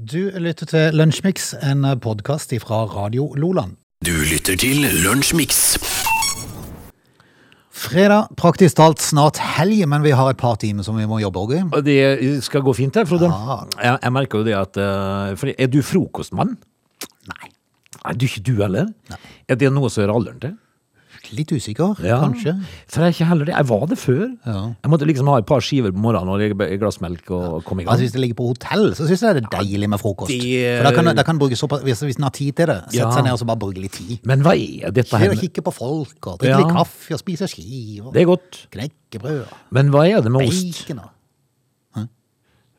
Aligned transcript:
Du 0.00 0.30
lytter 0.40 0.64
til 0.64 0.94
Lunsjmix, 0.96 1.50
en 1.60 1.82
podkast 2.00 2.54
fra 2.62 2.78
Radio 2.88 3.34
Loland. 3.36 3.74
Du 4.00 4.14
lytter 4.30 4.56
til 4.56 4.86
Lunsjmix. 5.04 5.74
Fredag, 7.68 8.30
praktisk 8.40 8.78
talt 8.78 9.04
snart 9.04 9.36
helg, 9.58 9.82
men 9.92 10.00
vi 10.00 10.14
har 10.16 10.30
et 10.32 10.40
par 10.40 10.56
timer 10.62 10.86
som 10.86 10.96
vi 10.96 11.04
må 11.10 11.18
jobbe 11.20 11.42
òg 11.42 11.52
i. 11.58 11.60
Det 11.84 11.98
skal 12.46 12.64
gå 12.64 12.72
fint, 12.78 12.96
her, 12.96 13.04
Frode. 13.04 13.28
Ja. 13.28 13.58
Jeg, 13.76 13.98
jeg 14.06 14.14
merker 14.16 14.40
jo 14.40 14.48
det 14.48 14.56
at 14.56 14.80
eh, 14.80 15.36
for 15.36 15.52
Er 15.52 15.68
du 15.68 15.82
frokostmann? 15.84 16.56
Nei. 17.34 17.52
Er 18.00 18.16
du 18.16 18.24
ikke 18.24 18.44
du 18.46 18.54
heller? 18.62 18.88
Er 19.52 19.60
det 19.60 19.68
noe 19.68 19.92
som 19.92 20.06
hører 20.06 20.16
alderen 20.16 20.40
til? 20.46 20.56
Litt 21.36 21.52
usikker, 21.52 21.94
Ja. 22.02 22.16
kanskje. 22.24 22.54
For 22.88 23.02
jeg 23.02 23.08
er 23.08 23.12
ikke 23.14 23.26
heller 23.28 23.44
det. 23.44 23.54
Jeg 23.54 23.66
var 23.68 23.86
det 23.86 23.98
før. 23.98 24.22
Ja. 24.46 24.60
Jeg 24.82 24.90
måtte 24.90 25.06
liksom 25.06 25.26
ha 25.28 25.36
et 25.38 25.46
par 25.46 25.60
skiver 25.60 25.92
på 25.92 25.98
morgenen 26.00 26.28
og 26.28 26.40
et 26.42 26.80
glass 26.80 27.00
melk 27.00 27.30
og 27.30 27.64
komme 27.64 27.82
i 27.82 27.84
gang. 27.84 27.92
Altså 27.92 28.02
Hvis 28.06 28.12
det 28.12 28.20
ligger 28.20 28.34
på 28.40 28.46
hotell, 28.48 28.94
så 28.96 29.06
syns 29.06 29.20
jeg 29.22 29.34
det 29.36 29.44
er 29.44 29.58
deilig 29.60 29.88
med 29.88 30.00
frokost. 30.00 30.28
det- 30.32 30.82
For 30.82 30.90
da 30.90 30.94
kan, 31.02 31.16
da 31.16 31.22
kan 31.22 31.38
bruke 31.38 31.56
såpass, 31.56 31.82
hvis, 31.82 32.00
hvis 32.00 32.16
en 32.16 32.22
har 32.22 32.30
tid 32.30 32.52
til 32.56 32.66
det, 32.66 32.82
sette 32.90 32.96
Ja. 32.96 33.10
seg 33.12 33.22
ned 33.24 33.32
og 33.32 33.38
så 33.38 33.46
bare 33.46 33.58
bruke 33.58 33.78
litt 33.80 33.92
tid. 33.92 34.18
Men 34.24 34.42
hva 34.42 34.52
er 34.56 34.90
dette 34.90 35.16
her? 35.18 35.34
kikke 35.36 35.62
på 35.62 35.72
folk, 35.72 36.26
og 36.26 36.38
drikke 36.40 36.48
Ja. 36.48 36.58
litt 36.58 36.74
kaffe, 36.74 37.12
og 37.14 37.18
spise 37.20 37.46
skiver, 37.48 38.12
Det 38.12 38.22
er 38.22 38.26
godt. 38.26 38.66
knekkebrød, 38.72 39.46
Men 39.70 39.90
hva 39.90 40.08
er 40.08 40.20
det 40.22 40.32
med 40.32 40.48
ost? 40.48 40.86
bacon 40.88 40.98
ost? 41.00 42.08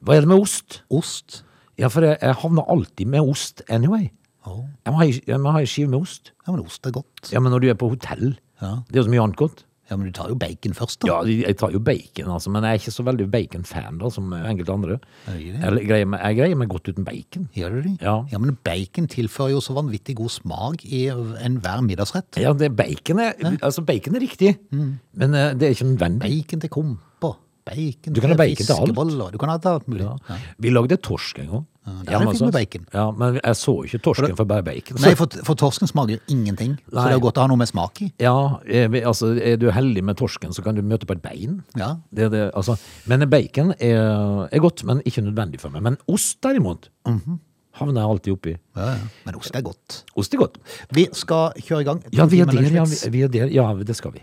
Hva 0.03 0.15
er 0.17 0.21
det 0.21 0.27
med 0.29 0.39
ost? 0.41 0.81
ost. 0.91 1.43
Ja, 1.77 1.87
for 1.87 2.01
jeg, 2.01 2.17
jeg 2.21 2.35
havner 2.35 2.65
alltid 2.67 3.05
med 3.07 3.21
ost 3.21 3.61
anyway. 3.69 4.09
Å, 4.45 4.53
Jeg 4.85 4.93
må 4.93 4.97
ha, 4.97 5.05
ei- 5.05 5.23
jeg 5.27 5.39
må 5.39 5.51
ha 5.53 5.59
en 5.59 5.65
skive 5.69 5.89
med 5.89 6.01
ost. 6.01 6.31
Ja, 6.47 6.53
men 6.55 6.63
ost 6.65 6.85
er 6.87 6.91
godt. 6.91 7.29
Ja, 7.31 7.39
men 7.39 7.51
når 7.53 7.61
du 7.61 7.69
er 7.69 7.75
på 7.75 7.89
hotell, 7.93 8.37
Ja. 8.61 8.83
det 8.89 8.95
er 8.97 9.03
jo 9.03 9.09
så 9.09 9.13
mye 9.13 9.23
annet 9.27 9.35
godt. 9.37 9.63
Ja, 9.91 9.97
men 9.97 10.05
du 10.07 10.13
tar 10.15 10.29
jo 10.29 10.35
bacon 10.39 10.71
først, 10.71 10.99
da. 11.01 11.07
Ja, 11.07 11.21
jeg 11.27 11.57
tar 11.59 11.69
jo 11.73 11.79
bacon, 11.83 12.29
altså, 12.31 12.47
men 12.49 12.63
jeg 12.63 12.71
er 12.71 12.79
ikke 12.79 12.93
så 12.95 13.03
veldig 13.03 13.25
bacon-fan 13.29 13.97
da, 13.99 14.07
som 14.09 14.31
enkelte 14.31 14.71
andre. 14.71 14.99
Er 15.27 15.33
du 15.35 15.39
ikke 15.43 15.51
det? 15.51 15.61
Jeg 15.81 15.87
greier, 15.89 16.05
meg, 16.07 16.19
jeg 16.23 16.37
greier 16.37 16.55
meg 16.61 16.69
godt 16.69 16.87
uten 16.87 17.03
bacon. 17.03 17.49
Gjør 17.53 17.69
du 17.75 17.81
det? 17.89 17.97
Ja. 18.01 18.23
ja, 18.31 18.37
men 18.39 18.55
bacon 18.63 19.07
tilfører 19.11 19.51
jo 19.51 19.59
så 19.59 19.75
vanvittig 19.75 20.15
god 20.15 20.29
smak 20.31 20.85
i 20.85 21.07
enhver 21.43 21.83
middagsrett. 21.83 22.39
Ja, 22.39 22.53
det 22.53 22.73
bacon 22.73 23.19
er, 23.19 23.33
altså 23.61 23.83
bacon 23.85 24.15
er 24.15 24.21
riktig, 24.23 24.57
Mm. 24.71 24.99
men 25.13 25.35
eh, 25.35 25.53
det 25.55 25.63
er 25.67 25.75
ikke 25.75 25.91
nødvendig. 25.97 26.21
Bacon 26.47 26.59
til 26.61 26.69
komper. 26.69 27.35
Bacon 27.65 28.13
Du 28.15 28.21
kan 28.21 28.31
ha 28.33 28.35
bacon 28.39 28.65
til 28.65 28.73
alt. 28.73 28.87
fiskeboller. 28.89 29.31
Du 29.31 29.37
kan 29.37 29.49
ha 29.49 29.57
til 29.61 29.69
alt 29.75 29.87
mulig. 29.91 30.01
Ja. 30.07 30.15
Ja. 30.29 30.37
Vi 30.65 30.69
lagde 30.73 30.97
torsk 30.97 31.39
en 31.43 31.49
gang. 31.51 31.65
Ja, 31.85 31.91
det 32.05 32.13
er 32.13 32.25
fint 32.31 32.41
med 32.45 32.53
bacon. 32.53 32.83
Ja, 32.93 33.03
men 33.17 33.37
jeg 33.43 33.55
så 33.57 33.73
ikke 33.87 33.99
torsken 34.05 34.35
for 34.37 34.45
bare 34.49 34.63
bacon. 34.63 34.97
Nei, 35.01 35.13
for, 35.17 35.27
for 35.47 35.57
torsken 35.57 35.89
smaker 35.89 36.19
ingenting, 36.29 36.75
så 36.91 37.05
det 37.07 37.15
er 37.15 37.21
godt 37.23 37.39
å 37.41 37.45
ha 37.45 37.49
noe 37.49 37.57
med 37.57 37.69
smak 37.71 38.01
i. 38.05 38.11
Ja, 38.21 38.33
er, 38.69 38.87
vi- 38.93 39.01
altså, 39.01 39.31
er 39.41 39.57
du 39.57 39.65
heldig 39.73 40.03
med 40.05 40.17
torsken, 40.21 40.53
så 40.53 40.61
kan 40.65 40.77
du 40.77 40.83
møte 40.85 41.07
på 41.09 41.15
et 41.17 41.23
bein. 41.25 41.63
Ja. 41.77 41.95
Det, 42.13 42.29
det, 42.33 42.43
altså, 42.53 42.77
men 43.09 43.25
bacon 43.33 43.73
er, 43.79 44.45
er 44.51 44.59
godt, 44.61 44.83
men 44.85 45.01
ikke 45.09 45.23
nødvendig 45.25 45.59
for 45.63 45.73
meg. 45.73 45.81
Men 45.89 45.97
ost 46.07 46.37
derimot, 46.45 46.89
havner 47.05 48.01
jeg 48.01 48.09
alltid 48.13 48.33
oppi. 48.37 48.55
Ja, 48.77 48.91
ja. 48.93 49.09
Men 49.25 49.41
ost 49.41 49.55
er 49.57 49.65
godt. 49.65 50.03
Ost 50.15 50.33
er 50.37 50.43
godt. 50.45 50.61
Vi 50.93 51.07
skal 51.17 51.57
kjøre 51.65 51.81
i 51.81 51.89
gang. 51.89 52.03
Ja, 52.13 52.25
vi 52.29 52.41
er 52.45 52.51
der, 52.53 52.61
ja, 52.77 52.85
vi, 52.85 53.01
vi 53.17 53.25
er 53.25 53.33
der, 53.39 53.49
ja, 53.57 53.71
det 53.81 53.97
skal 53.97 54.13
vi. 54.19 54.21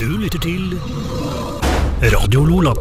Du 0.00 0.08
lytter 0.16 0.40
til 0.40 0.72
Radio 2.02 2.42
Lola. 2.42 2.72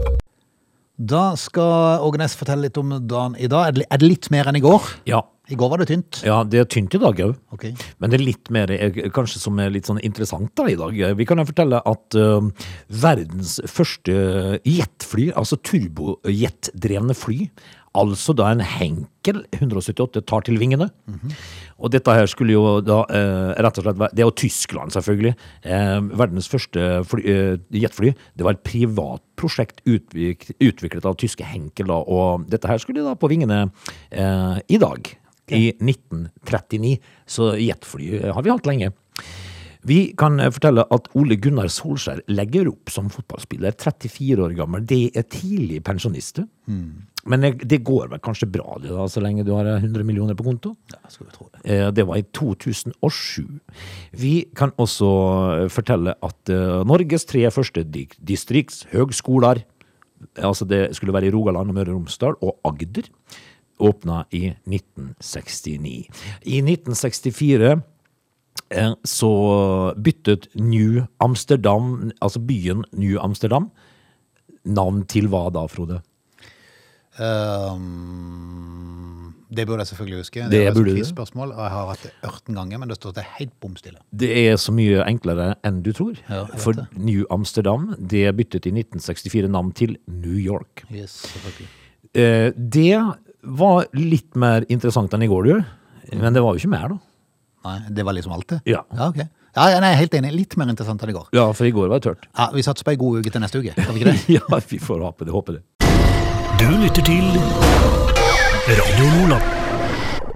Da 0.98 1.36
skal 1.38 2.02
Åge 2.02 2.18
Næss 2.18 2.34
fortelle 2.40 2.66
litt 2.66 2.78
om 2.82 2.96
dagen 3.06 3.36
i 3.38 3.46
dag. 3.52 3.70
Er 3.70 4.00
det, 4.02 4.08
litt 4.08 4.32
mer 4.34 4.50
enn 4.50 4.58
i 4.58 4.62
går? 4.64 4.88
Ja, 5.06 5.20
I 5.46 5.58
går 5.60 5.70
var 5.70 5.82
det 5.82 5.92
tynt. 5.92 6.22
ja 6.26 6.40
det 6.42 6.58
er 6.58 6.66
tynt 6.66 6.96
i 6.98 7.02
dag 7.04 7.22
òg. 7.28 7.36
Okay. 7.54 7.76
Men 8.02 8.10
det 8.10 8.18
er 8.18 8.24
litt 8.26 8.50
mer, 8.50 8.74
eh, 8.74 8.98
kanskje 9.14 9.44
som 9.44 9.60
er 9.62 9.70
litt 9.70 9.86
sånn 9.86 10.02
interessant 10.02 10.50
da 10.58 10.66
i 10.66 10.78
dag. 10.80 10.98
Vi 11.20 11.28
kan 11.30 11.38
jo 11.38 11.46
fortelle 11.46 11.84
at 11.86 12.18
uh, 12.18 12.50
verdens 12.90 13.60
første 13.70 14.58
jetfly, 14.66 15.30
altså 15.38 15.62
turbojetdrevne 15.70 17.14
fly, 17.14 17.52
altså 17.98 18.34
da 18.38 18.48
en 18.52 18.64
Henkel 18.64 19.42
178 19.58 20.24
tar 20.30 20.46
til 20.48 20.60
vingene. 20.62 20.90
Og 21.82 21.92
dette 21.92 22.14
her 22.14 22.30
skulle 22.30 22.54
jo 22.54 22.80
da 22.86 23.02
eh, 23.10 23.52
rett 23.58 23.80
og 23.80 23.86
slett 23.86 24.00
være, 24.00 24.16
det 24.16 24.24
er 24.24 24.30
jo 24.30 24.38
Tyskland 24.44 24.94
selvfølgelig, 24.96 25.34
eh, 25.66 26.00
verdens 26.22 26.50
første 26.52 27.04
fly, 27.10 27.24
eh, 27.26 27.56
jetfly, 27.84 28.14
det 28.38 28.46
var 28.46 28.58
et 28.58 28.64
privat 28.64 29.24
prosjekt 29.36 29.82
utvik, 29.90 30.52
utviklet 30.62 31.08
av 31.10 31.18
tyske 31.18 31.44
Henkel 31.44 31.90
da, 31.90 31.98
og 32.06 32.46
dette 32.52 32.70
her 32.70 32.78
skulle 32.82 33.04
da 33.06 33.16
på 33.18 33.32
vingene 33.32 33.64
eh, 34.12 34.60
i 34.70 34.78
dag 34.82 35.16
i 35.52 35.74
1939. 35.82 36.98
Så 37.28 37.56
jetfly 37.60 38.22
har 38.32 38.46
vi 38.46 38.54
hatt 38.54 38.70
lenge. 38.70 38.94
Vi 39.88 40.14
kan 40.18 40.40
eh, 40.40 40.52
fortelle 40.54 40.86
at 40.94 41.10
Ole 41.18 41.38
Gunnar 41.42 41.70
Solskjær 41.72 42.22
legger 42.32 42.70
opp 42.72 42.92
som 42.94 43.10
fotballspiller. 43.14 43.74
34 43.78 44.46
år 44.46 44.56
gammel. 44.58 44.86
Det 44.86 45.10
er 45.18 45.26
tidlig 45.32 45.82
pensjonist. 45.88 46.44
Men 47.30 47.44
det, 47.54 47.84
går 47.86 48.08
vel 48.10 48.22
kanskje 48.24 48.50
bra 48.50 48.80
det 48.82 48.90
da, 48.90 49.06
så 49.10 49.22
lenge 49.22 49.44
du 49.46 49.52
har 49.54 49.68
100 49.76 50.06
millioner 50.08 50.38
på 50.38 50.46
konto? 50.48 50.74
Ja, 50.90 51.02
skal 51.12 51.28
vi 51.28 51.36
tro 51.36 51.50
det. 51.52 51.62
Eh, 51.70 51.92
Det 51.94 52.06
var 52.08 52.18
i 52.18 52.26
2007. 52.34 53.60
Vi 54.18 54.34
kan 54.58 54.74
også 54.82 55.12
eh, 55.60 55.68
fortelle 55.70 56.16
at 56.18 56.50
eh, 56.50 56.82
Norges 56.88 57.28
tre 57.30 57.46
første 57.54 57.84
distriktshøgskoler, 57.86 59.62
altså 60.42 60.66
det 60.66 60.96
skulle 60.98 61.14
være 61.14 61.30
i 61.30 61.34
Rogaland 61.36 61.70
og 61.70 61.78
Møre 61.78 61.94
og 61.94 62.02
Romsdal 62.02 62.40
og 62.42 62.58
Agder, 62.66 63.10
åpna 63.82 64.24
i 64.34 64.48
1969. 64.66 66.10
I 66.46 66.62
1964 66.62 67.72
eh, 68.72 68.94
så 69.06 69.32
byttet 69.94 70.50
New 70.56 71.04
Amsterdam, 71.22 72.12
altså 72.22 72.42
byen 72.42 72.86
New 72.94 73.22
Amsterdam, 73.22 73.70
navn 74.66 75.06
til 75.10 75.30
hva 75.30 75.50
da, 75.54 75.66
Frode? 75.70 76.02
Ehm, 77.22 79.34
det 79.52 79.66
burde 79.68 79.84
jeg 79.84 79.92
selvfølgelig 79.92 80.22
huske. 80.24 80.44
Det 80.48 80.52
det 80.54 80.62
et 80.70 80.76
burde 80.78 80.94
du. 80.94 81.00
quizspørsmål, 81.02 81.52
og 81.52 81.60
jeg 81.66 81.74
har 81.74 81.90
hatt 81.92 82.06
det 82.06 82.12
18 82.24 82.56
ganger, 82.56 82.80
men 82.80 82.92
det 82.92 82.98
står 83.00 83.16
til 83.18 83.26
helt 83.38 83.54
bom 83.64 83.74
stille. 83.80 84.00
Det 84.16 84.30
er 84.46 84.56
så 84.62 84.72
mye 84.76 85.04
enklere 85.08 85.50
enn 85.68 85.82
du 85.84 85.92
tror. 85.98 86.16
Ja, 86.30 86.46
For 86.58 86.78
det. 86.78 86.86
New 86.96 87.26
Amsterdam 87.34 87.90
det 88.00 88.30
byttet 88.38 88.70
i 88.70 88.72
1964 88.72 89.52
navn 89.52 89.74
til 89.76 89.98
New 90.08 90.40
York. 90.40 90.86
Yes, 90.92 91.20
selvfølgelig. 91.34 91.68
Eh, 92.16 92.50
det 92.56 92.96
var 93.44 93.86
litt 93.98 94.36
mer 94.40 94.64
interessant 94.70 95.14
enn 95.18 95.28
i 95.28 95.32
går, 95.32 95.52
du. 95.52 95.62
Men 96.18 96.34
det 96.36 96.42
var 96.44 96.56
jo 96.56 96.64
ikke 96.64 96.72
mer, 96.72 96.96
da. 96.96 97.00
Nei, 97.68 97.78
det 97.94 98.06
var 98.08 98.16
liksom 98.18 98.34
alt 98.34 98.48
det? 98.50 98.62
Ja. 98.72 98.82
Ja, 98.96 99.12
ok. 99.12 99.22
Ja, 99.52 99.66
jeg 99.68 99.82
er 99.84 99.98
helt 100.00 100.14
enig. 100.16 100.30
Litt 100.34 100.54
mer 100.58 100.70
interessant 100.72 101.02
enn 101.04 101.12
i 101.12 101.14
går. 101.14 101.26
Ja, 101.36 101.44
for 101.52 101.68
i 101.68 101.74
går 101.76 101.90
var 101.92 102.00
det 102.00 102.06
tørt. 102.08 102.24
Ja, 102.38 102.46
Vi 102.56 102.64
satser 102.64 102.88
på 102.88 102.94
ei 102.94 103.00
god 103.00 103.20
uke 103.20 103.34
til 103.36 103.42
neste 103.44 103.60
uke. 103.60 103.74
Skal 103.76 103.94
vi 103.94 104.00
ikke 104.00 104.14
det? 104.14 104.22
ja, 104.38 104.60
vi 104.72 104.80
får 104.80 105.02
håpe 105.04 105.28
det. 105.28 105.34
Håpe 105.36 105.58
det. 105.58 105.62
Du 106.62 106.68
lytter 106.78 107.02
til 107.02 107.24
Radio 108.70 109.06
Nordland. 109.16 110.36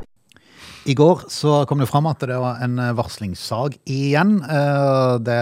I 0.89 0.95
går 0.97 1.19
så 1.29 1.59
kom 1.69 1.83
det 1.83 1.85
fram 1.85 2.07
at 2.09 2.23
det 2.25 2.39
var 2.41 2.63
en 2.65 2.79
varslingssak 2.97 2.97
varslingssag 2.97 3.75
igjen. 3.85 4.31
Eh, 4.41 5.19
Det, 5.21 5.37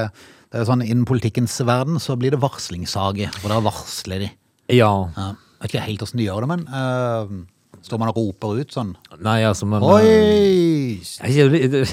det 0.52 0.60
er 0.60 0.68
sånn 0.68 0.84
Innen 0.84 1.06
politikkens 1.08 1.56
verden 1.64 2.02
så 2.04 2.18
blir 2.20 2.36
det 2.36 2.42
varslingssaker, 2.44 3.32
for 3.40 3.54
da 3.54 3.62
varsler 3.64 4.26
de. 4.26 4.30
Ja. 4.76 4.92
Ja. 5.16 5.30
Jeg 5.32 5.64
vet 5.64 5.72
ikke 5.72 5.86
helt 5.88 6.04
åssen 6.04 6.20
de 6.20 6.28
gjør 6.28 6.44
det, 6.44 6.52
men 6.52 6.68
uh, 6.68 7.80
står 7.80 8.04
man 8.04 8.12
og 8.12 8.20
roper 8.20 8.60
ut 8.60 8.76
sånn 8.76 8.92
Nei, 9.24 9.40
altså, 9.48 9.70
men 9.72 9.88
Oi! 9.88 11.00
Jeg, 11.00 11.32
jeg, 11.32 11.64
jeg, 11.64 11.88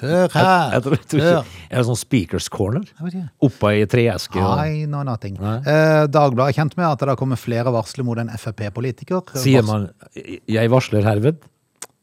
Hør 0.00 0.32
her! 0.34 0.74
jeg, 0.74 0.82
jeg, 0.84 1.08
jeg 1.12 1.22
Hør! 1.24 1.52
Er 1.70 1.80
det 1.80 1.86
sånn 1.88 1.98
speakers 2.00 2.48
corner? 2.52 2.86
I. 3.04 3.22
Oppå 3.44 3.70
ei 3.70 3.84
treeske? 3.90 4.40
Nei, 4.40 4.84
no 4.90 5.02
nothing. 5.06 5.38
Eh, 5.40 6.04
Dagbladet 6.12 6.54
er 6.54 6.58
kjent 6.62 6.76
med 6.80 6.88
at 6.88 7.04
det 7.04 7.12
har 7.12 7.20
kommet 7.20 7.40
flere 7.42 7.72
varsler 7.74 8.06
mot 8.06 8.20
en 8.20 8.32
Frp-politiker. 8.34 9.34
Sier 9.40 9.64
man 9.66 9.90
'jeg 10.14 10.70
varsler 10.70 11.06
herved'? 11.06 11.40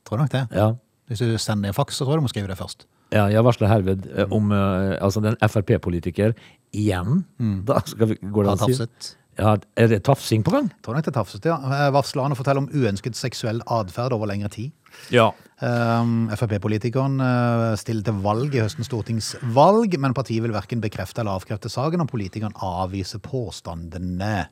Tror 0.07 0.23
nok 0.23 0.31
det. 0.31 0.47
Ja. 0.55 0.73
Hvis 1.07 1.19
du 1.19 1.37
sender 1.37 1.69
en 1.69 1.75
faks, 1.75 1.95
så 1.95 2.05
tror 2.05 2.15
jeg 2.15 2.23
du 2.23 2.27
må 2.27 2.33
skrive 2.33 2.47
det 2.47 2.57
først. 2.57 2.85
Ja, 3.11 3.25
jeg 3.27 3.43
varsler 3.43 3.67
herved 3.67 4.07
eh, 4.15 4.27
om 4.31 4.51
eh, 4.55 4.97
altså 5.03 5.19
den 5.19 5.35
Frp-politiker 5.43 6.33
igjen. 6.71 7.25
Da 7.67 7.81
skal 7.85 8.13
vi, 8.13 8.15
går 8.21 8.47
det 8.47 8.51
an 8.55 8.63
å 8.63 8.71
si? 8.71 9.17
Ja, 9.41 9.55
er 9.79 9.89
det 9.89 10.03
tafsing 10.05 10.43
på 10.45 10.53
gang? 10.53 10.69
Tror 10.85 10.95
nok 10.97 11.07
det 11.07 11.11
er 11.11 11.17
tafset, 11.17 11.47
ja. 11.49 11.57
Eh, 11.57 11.87
Varslerne 11.95 12.37
forteller 12.37 12.61
om 12.61 12.69
uønsket 12.69 13.17
seksuell 13.17 13.63
atferd 13.65 14.13
over 14.13 14.29
lengre 14.29 14.51
tid. 14.53 14.69
Ja. 15.09 15.31
Um, 15.61 16.29
Frp-politikeren 16.35 17.17
uh, 17.21 17.73
stiller 17.79 18.05
til 18.05 18.21
valg 18.21 18.53
i 18.53 18.61
høstens 18.61 18.89
stortingsvalg, 18.91 19.97
men 20.01 20.15
partiet 20.17 20.45
vil 20.45 20.53
verken 20.53 20.83
bekrefte 20.83 21.23
eller 21.23 21.39
avkrefte 21.39 21.71
saken, 21.71 22.03
og 22.05 22.11
politikeren 22.11 22.57
avviser 22.61 23.23
påstandene. 23.23 24.49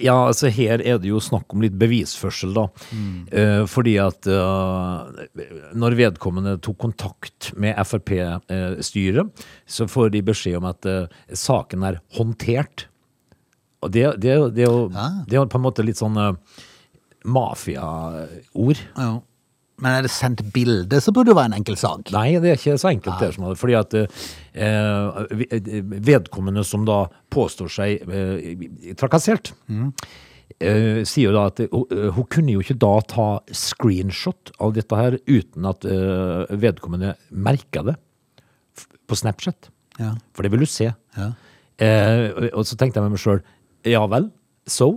Ja, 0.00 0.14
altså 0.26 0.48
her 0.50 0.80
er 0.82 0.98
det 0.98 1.10
jo 1.10 1.20
snakk 1.22 1.52
om 1.54 1.62
litt 1.62 1.76
bevisførsel, 1.78 2.54
da. 2.56 2.64
Eh, 3.30 3.62
fordi 3.70 3.94
at 4.02 4.26
eh, 4.26 5.44
når 5.76 5.98
vedkommende 5.98 6.56
tok 6.64 6.80
kontakt 6.86 7.52
med 7.60 7.76
Frp-styret, 7.84 9.44
så 9.66 9.86
får 9.90 10.10
de 10.16 10.24
beskjed 10.26 10.58
om 10.58 10.66
at 10.72 10.88
eh, 10.90 11.06
saken 11.30 11.86
er 11.86 12.00
håndtert. 12.16 12.88
Og 13.84 13.92
det, 13.92 14.06
det, 14.22 14.38
det, 14.56 14.64
er 14.64 14.72
jo, 14.72 14.88
det 14.88 15.36
er 15.36 15.42
jo 15.42 15.46
på 15.52 15.60
en 15.60 15.66
måte 15.66 15.84
litt 15.84 16.00
sånn 16.00 16.16
uh, 16.16 16.32
mafiaord. 17.24 18.82
Ja. 18.96 19.12
Men 19.82 19.96
er 19.96 20.04
det 20.06 20.12
sendt 20.14 20.42
bilde, 20.54 21.00
så 21.02 21.12
burde 21.12 21.32
det 21.32 21.38
være 21.38 21.50
en 21.50 21.56
enkel 21.56 21.76
sak. 21.78 22.12
Nei, 22.14 22.36
det 22.38 22.52
er 22.52 22.60
ikke 22.60 22.76
så 22.78 22.92
enkelt 22.92 23.18
det. 23.18 23.32
Som, 23.34 23.48
fordi 23.58 23.74
at 23.74 23.96
eh, 23.98 25.32
vedkommende 26.06 26.62
som 26.66 26.84
da 26.86 27.00
påstår 27.34 27.72
seg 27.74 28.04
eh, 28.06 28.62
trakassert, 29.00 29.50
eh, 30.62 31.02
sier 31.02 31.26
jo 31.26 31.34
da 31.34 31.48
at 31.50 31.64
hun, 31.66 31.88
eh, 31.90 32.06
hun 32.14 32.28
kunne 32.30 32.54
jo 32.54 32.62
ikke 32.62 32.78
da 32.86 32.92
ta 33.10 33.28
screenshot 33.50 34.54
av 34.62 34.76
dette 34.78 35.00
her 35.00 35.18
uten 35.26 35.66
at 35.66 35.88
eh, 35.90 36.54
vedkommende 36.54 37.16
merka 37.34 37.82
det 37.90 37.98
på 39.10 39.18
Snapchat. 39.18 39.72
Ja. 39.98 40.14
For 40.38 40.46
det 40.46 40.54
vil 40.54 40.62
du 40.62 40.70
se. 40.70 40.92
Ja. 41.18 41.28
Eh, 41.82 42.30
og 42.54 42.62
så 42.62 42.78
tenkte 42.78 43.02
jeg 43.02 43.08
med 43.08 43.16
meg 43.16 43.26
sjøl, 43.26 43.42
ja 43.88 44.04
vel, 44.10 44.30
so? 44.70 44.92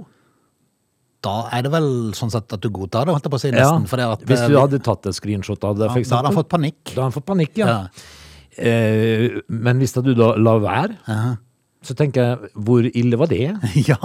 Da 1.25 1.48
er 1.56 1.66
det 1.66 1.72
vel 1.74 1.89
sånn 2.18 2.31
sett 2.31 2.54
at 2.54 2.62
du 2.62 2.69
godtar 2.74 3.07
det, 3.07 3.16
holdt 3.16 3.25
jeg 3.25 3.34
på 3.34 3.39
å 3.39 3.42
si, 3.42 3.51
nesten. 3.56 3.88
Ja, 4.00 4.12
at, 4.13 4.24
hvis 4.30 4.45
du 4.45 4.54
eh, 4.54 4.62
hadde 4.62 4.80
tatt 4.86 5.10
et 5.10 5.18
screenshot 5.18 5.66
av 5.66 5.80
det, 5.80 5.89
ja, 5.89 5.95
for 5.95 6.06
Da 6.06 6.22
hadde 6.22 6.31
han 6.31 6.38
fått 6.38 6.54
panikk. 6.54 6.80
Da 6.92 6.95
hadde 6.95 7.07
han 7.10 7.18
fått 7.18 7.28
panikk, 7.28 7.57
ja. 7.60 7.74
Ja. 7.74 7.81
Eh, 8.57 9.42
men 9.50 9.81
hvis 9.81 9.94
du 9.98 10.13
da 10.18 10.31
la 10.39 10.56
være, 10.62 10.95
så 11.86 11.95
tenker 11.98 12.24
jeg, 12.24 12.51
hvor 12.68 12.86
ille 12.88 13.19
var 13.19 13.30
det? 13.31 13.50
ja. 13.89 13.98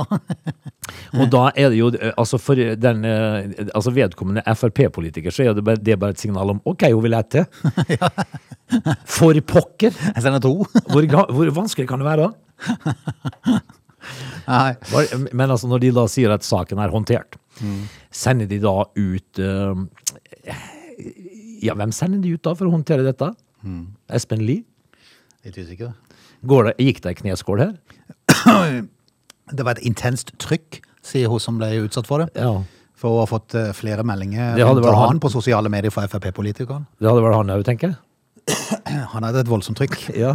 Og 1.17 1.29
da 1.33 1.47
er 1.57 1.73
det 1.73 1.79
jo, 1.81 1.91
eh, 1.97 2.13
altså 2.21 2.41
for 2.41 2.59
den, 2.59 3.05
eh, 3.09 3.69
altså 3.73 3.93
vedkommende 3.97 4.45
Frp-politiker, 4.57 5.35
så 5.35 5.47
er 5.47 5.57
det 5.57 5.65
bare, 5.67 5.81
det 5.81 5.97
er 5.97 6.01
bare 6.01 6.17
et 6.17 6.23
signal 6.23 6.55
om, 6.55 6.63
ok, 6.69 6.89
hun 6.93 7.05
vil 7.07 7.19
ete. 7.19 7.47
For 9.19 9.37
pokker! 9.45 9.93
Jeg 9.93 10.25
sender 10.25 10.41
to. 10.41 10.55
Hvor, 10.89 11.05
hvor 11.05 11.51
vanskelig 11.59 11.91
kan 11.91 12.01
det 12.01 12.09
være 12.09 12.29
da? 12.31 13.61
Nei. 14.49 14.75
Men 15.33 15.51
altså 15.55 15.69
når 15.71 15.83
de 15.85 15.91
da 15.97 16.05
sier 16.11 16.33
at 16.35 16.45
saken 16.47 16.81
er 16.83 16.93
håndtert, 16.93 17.39
sender 18.11 18.49
de 18.51 18.59
da 18.63 18.73
ut 18.99 19.39
uh, 19.43 19.83
Ja, 21.63 21.77
hvem 21.79 21.93
sender 21.95 22.23
de 22.25 22.35
ut 22.35 22.43
da 22.43 22.55
for 22.59 22.67
å 22.69 22.73
håndtere 22.75 23.05
dette? 23.07 23.29
Espen 24.13 24.43
Lie? 24.47 24.65
Litt 25.47 25.59
usikker. 25.59 25.93
Går 26.47 26.71
det, 26.71 26.75
gikk 26.83 27.01
det 27.05 27.13
ei 27.13 27.19
kneskål 27.23 27.63
her? 27.67 27.75
Det 29.53 29.65
var 29.67 29.77
et 29.77 29.85
intenst 29.85 30.31
trykk, 30.41 30.79
sier 31.05 31.29
hun 31.29 31.41
som 31.43 31.59
ble 31.61 31.69
utsatt 31.83 32.07
for 32.09 32.23
det. 32.23 32.31
Ja. 32.39 32.63
For 32.97 33.11
hun 33.13 33.21
har 33.25 33.29
fått 33.29 33.57
eh, 33.59 33.73
flere 33.77 34.05
meldinger 34.07 34.55
Det 34.57 34.65
hadde 34.65 34.81
vært 34.85 34.97
han. 34.97 35.09
han 35.17 35.21
på 35.21 35.29
sosiale 35.35 35.69
medier 35.73 35.93
fra 35.93 36.07
Frp-politikeren. 36.09 36.87
Det 37.03 37.11
hadde 37.11 37.25
vært 37.25 37.37
han 37.41 37.51
òg, 37.57 37.65
tenker 37.67 37.93
jeg. 37.93 37.99
Han 39.13 39.23
hadde 39.27 39.43
et 39.45 39.51
voldsomt 39.51 39.77
trykk. 39.79 39.95
Ja. 40.19 40.33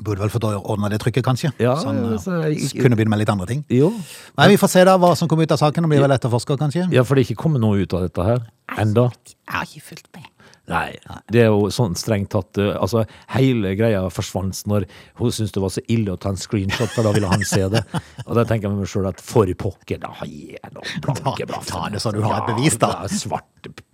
Burde 0.00 0.20
vel 0.22 0.30
fått 0.30 0.44
ordna 0.46 0.88
det 0.88 1.00
trykket, 1.02 1.24
kanskje. 1.26 1.50
Ja, 1.58 1.74
så 1.76 1.86
han 1.90 1.96
ja, 1.96 2.12
eh, 2.14 2.18
så 2.22 2.36
jeg- 2.54 2.80
kunne 2.82 2.96
begynne 2.96 3.10
med 3.10 3.18
litt 3.18 3.28
andre 3.28 3.46
ting. 3.46 3.64
Jo. 3.68 3.90
Nei, 4.38 4.48
Vi 4.48 4.56
får 4.56 4.68
se 4.70 4.84
da 4.84 4.96
hva 4.96 5.16
som 5.16 5.28
kommer 5.28 5.42
ut 5.42 5.52
av 5.52 5.58
saken. 5.58 5.82
Det 5.82 5.90
blir 5.90 6.00
vel 6.00 6.10
etterforska, 6.16 6.56
kanskje? 6.56 6.92
Ja, 6.92 7.02
for 7.02 7.14
det 7.16 7.26
er 7.28 7.34
ikke 7.34 7.42
kommet 7.42 7.60
noe 7.60 7.80
ut 7.82 7.92
av 7.94 8.02
dette 8.06 8.22
her 8.24 8.38
enda. 8.78 9.10
Jeg 9.26 9.54
har 9.54 9.64
ikke 9.66 9.82
fulgt 9.82 10.06
med. 10.14 10.24
Nei, 10.68 10.94
det 11.32 11.40
er 11.42 11.46
jo 11.50 11.66
sånn 11.66 11.96
strengt 11.98 12.28
tatt 12.30 12.56
eh, 12.62 12.76
Altså, 12.78 13.04
hele 13.34 13.74
greia 13.74 14.04
forsvant 14.08 14.54
når 14.70 14.84
hun 15.18 15.30
syntes 15.32 15.50
det 15.50 15.60
var 15.60 15.68
så 15.74 15.82
ille 15.88 16.12
å 16.14 16.20
ta 16.20 16.28
en 16.28 16.36
screenshot, 16.36 16.88
for 16.94 17.02
da 17.02 17.10
ville 17.10 17.26
han 17.26 17.42
se 17.42 17.68
det. 17.68 17.82
Og 18.28 18.34
da 18.36 18.44
tenker 18.44 18.68
jeg 18.68 18.70
med 18.70 18.78
meg 18.78 18.86
sjøl 18.88 19.08
at 19.08 19.20
for 19.20 19.46
pokker, 19.46 19.98
da 19.98 20.14
gi 20.24 20.56
nå 20.72 20.80
blanke 21.02 21.24
Ta- 21.24 21.46
blaffen. 21.46 21.66
ta 21.66 21.88
det 21.88 21.98
så 22.00 22.12
du 22.12 22.22
har 22.22 22.42
et 22.48 22.54
bevis, 22.54 22.78
da. 22.78 22.86
Ja, 22.86 23.02
det 23.08 23.10
er 23.10 23.16
svart. 23.16 23.44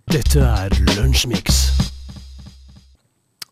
Dette 0.07 0.37
er 0.45 0.69
Lunsjmix. 1.01 1.86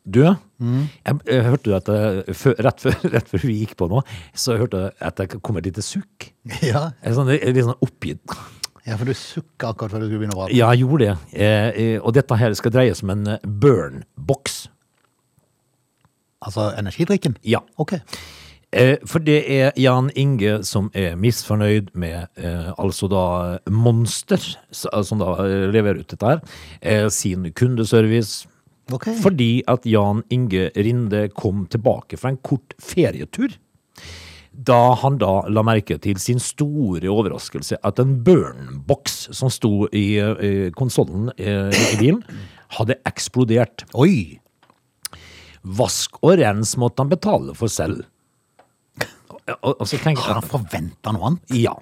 Du, 0.06 0.22
jeg, 0.22 1.16
jeg 1.26 1.46
hørte 1.48 1.78
at 1.80 1.88
jeg, 1.90 2.36
før, 2.38 2.54
rett, 2.68 2.84
før, 2.84 2.98
rett 3.16 3.32
før 3.32 3.46
vi 3.50 3.56
gikk 3.64 3.74
på 3.80 3.88
nå, 3.90 4.04
så 4.38 4.58
hørte 4.60 4.84
jeg 4.84 4.94
at 5.10 5.18
det 5.24 5.40
kom 5.42 5.58
et 5.58 5.66
lite 5.72 5.82
sukk. 5.86 6.30
Ja. 6.62 6.92
Jeg 7.02 7.18
sånn, 7.18 7.32
jeg 7.34 7.56
litt 7.58 7.66
sånn 7.66 7.82
oppgitt. 7.82 8.38
ja, 8.86 9.00
for 9.00 9.10
du 9.10 9.16
sukka 9.18 9.72
akkurat 9.74 9.96
før 9.96 10.06
du 10.06 10.08
skulle 10.12 10.22
begynne 10.22 10.38
å 10.38 10.44
prate. 10.44 10.58
Ja, 10.58 10.70
jeg 10.76 10.86
gjorde 10.86 11.10
det. 11.10 11.18
Eh, 11.34 11.68
eh, 11.74 11.98
og 12.00 12.14
dette 12.18 12.38
her 12.38 12.54
skal 12.58 12.74
dreies 12.78 13.02
om 13.02 13.16
en 13.16 13.28
eh, 13.34 13.50
burn-boks. 13.66 14.62
Altså 16.46 16.70
energidrikken? 16.78 17.40
Ja. 17.42 17.64
Ok. 17.82 17.98
Eh, 18.76 18.98
for 19.10 19.24
det 19.24 19.40
er 19.50 19.72
Jan 19.80 20.10
Inge 20.20 20.60
som 20.68 20.90
er 20.94 21.16
misfornøyd 21.18 21.94
med 21.98 22.28
eh, 22.38 22.72
altså 22.78 23.08
da 23.10 23.24
Monster, 23.72 24.42
som 24.76 25.22
da 25.22 25.32
eh, 25.46 25.66
leverer 25.74 26.04
ut 26.04 26.12
dette 26.12 26.34
her, 26.36 26.44
eh, 26.82 27.08
sin 27.10 27.48
kundeservice. 27.56 28.46
Ok. 28.94 29.10
Fordi 29.22 29.64
at 29.72 29.86
Jan 29.90 30.22
Inge 30.34 30.70
Rinde 30.76 31.28
kom 31.34 31.66
tilbake 31.72 32.20
fra 32.22 32.34
en 32.34 32.42
kort 32.46 32.76
ferietur. 32.82 33.56
Da 34.56 34.94
han 35.02 35.18
da 35.20 35.42
la 35.52 35.64
merke 35.66 35.98
til 36.00 36.20
sin 36.22 36.40
store 36.40 37.10
overraskelse 37.12 37.80
at 37.84 38.00
en 38.00 38.14
burn-boks 38.24 39.18
som 39.36 39.52
sto 39.52 39.90
i 39.92 40.06
eh, 40.22 40.70
konsollen 40.78 41.32
eh, 41.36 41.74
i 41.74 41.98
bilen, 42.00 42.22
hadde 42.78 43.00
eksplodert. 43.10 43.84
Oi! 43.98 44.40
Vask 45.66 46.22
og 46.22 46.38
rens 46.40 46.76
måtte 46.80 47.02
han 47.04 47.12
betale 47.12 47.56
for 47.58 47.72
selv. 47.72 48.06
Og, 49.36 49.42
og, 49.62 49.74
og 49.82 49.88
så 49.90 49.98
tenker 50.02 50.24
Har 50.26 50.40
han 50.40 50.46
forventa 50.48 51.12
noe 51.14 51.28
annet? 51.28 51.52
Ja. 51.54 51.74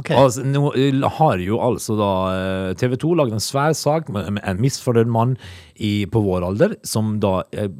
Ok. 0.00 0.12
Altså, 0.16 0.46
nå 0.46 0.72
eh, 0.78 1.02
har 1.18 1.42
jo 1.42 1.60
altså 1.62 1.98
da 1.98 2.12
TV 2.78 2.96
2 3.02 3.14
laget 3.20 3.38
en 3.38 3.44
svær 3.44 3.76
sak 3.76 4.10
med, 4.12 4.40
en 4.40 4.62
misfornøyd 4.62 5.10
mann 5.12 5.36
i, 5.82 6.06
på 6.10 6.20
vår 6.22 6.44
alder, 6.46 6.74
som 6.86 7.16
da 7.22 7.40
eh, 7.56 7.70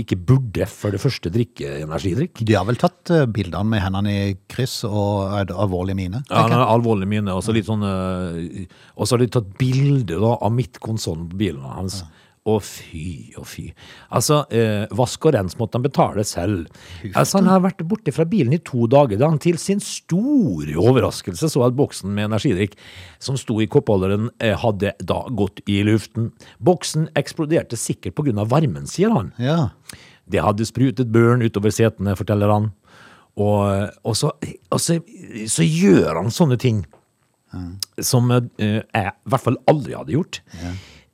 ikke 0.00 0.18
burde 0.26 0.66
for 0.70 0.94
det 0.94 1.00
første 1.02 1.30
drikke 1.32 1.82
energidrikk. 1.84 2.42
De 2.46 2.56
har 2.56 2.66
vel 2.68 2.78
tatt 2.80 3.12
eh, 3.14 3.26
bildene 3.30 3.68
med 3.70 3.84
hendene 3.84 4.14
i 4.14 4.34
kryss 4.50 4.80
og 4.88 5.34
et 5.40 5.52
alvorlig 5.52 5.96
mine? 5.98 6.24
Ja, 6.30 6.46
har 6.50 6.66
alvorlig 6.66 7.08
minne, 7.10 7.34
og 7.36 7.44
så 7.44 7.54
litt 7.54 7.68
sånn 7.68 7.84
eh, 7.86 8.64
Og 8.96 9.06
så 9.06 9.14
har 9.14 9.24
de 9.24 9.30
tatt 9.36 9.54
bilde 9.60 10.18
av 10.18 10.50
midtkonsollen 10.54 11.28
på 11.30 11.40
bilen 11.44 11.64
hans. 11.76 12.02
Å 12.44 12.58
fy 12.60 13.32
og 13.40 13.46
fy. 13.48 13.70
Altså, 14.12 14.42
eh, 14.52 14.84
vask 14.92 15.22
og 15.24 15.32
rens 15.32 15.54
måtte 15.56 15.78
han 15.78 15.84
betale 15.86 16.26
selv. 16.28 16.66
Altså, 17.14 17.38
han 17.38 17.48
har 17.48 17.62
vært 17.64 17.80
borte 17.88 18.12
fra 18.12 18.26
bilen 18.28 18.52
i 18.52 18.60
to 18.60 18.84
dager 18.90 19.16
da 19.16 19.30
han 19.30 19.40
til 19.40 19.56
sin 19.60 19.80
store 19.80 20.76
overraskelse 20.76 21.48
så 21.48 21.62
at 21.64 21.76
boksen 21.78 22.12
med 22.12 22.28
energidrikk 22.28 22.76
som 23.22 23.38
sto 23.40 23.56
i 23.64 23.68
koppholderen, 23.70 24.28
eh, 24.44 24.52
hadde 24.60 24.92
da 25.00 25.22
gått 25.32 25.62
i 25.64 25.80
luften. 25.88 26.32
Boksen 26.60 27.08
eksploderte 27.16 27.80
sikkert 27.80 28.20
av 28.36 28.50
varmen, 28.52 28.86
sier 28.86 29.10
han. 29.10 29.32
Ja. 29.38 29.70
Det 30.28 30.44
hadde 30.44 30.68
sprutet 30.68 31.12
børn 31.12 31.40
utover 31.40 31.72
setene, 31.72 32.16
forteller 32.16 32.52
han. 32.52 32.72
Og, 33.40 33.90
og, 34.04 34.14
så, 34.16 34.30
og 34.70 34.80
så, 34.80 35.00
så 35.48 35.64
gjør 35.64 36.20
han 36.20 36.30
sånne 36.30 36.60
ting 36.60 36.84
som 38.02 38.30
eh, 38.34 38.42
jeg 38.58 39.12
i 39.14 39.30
hvert 39.30 39.44
fall 39.44 39.58
aldri 39.70 39.96
hadde 39.96 40.14
gjort. 40.16 40.40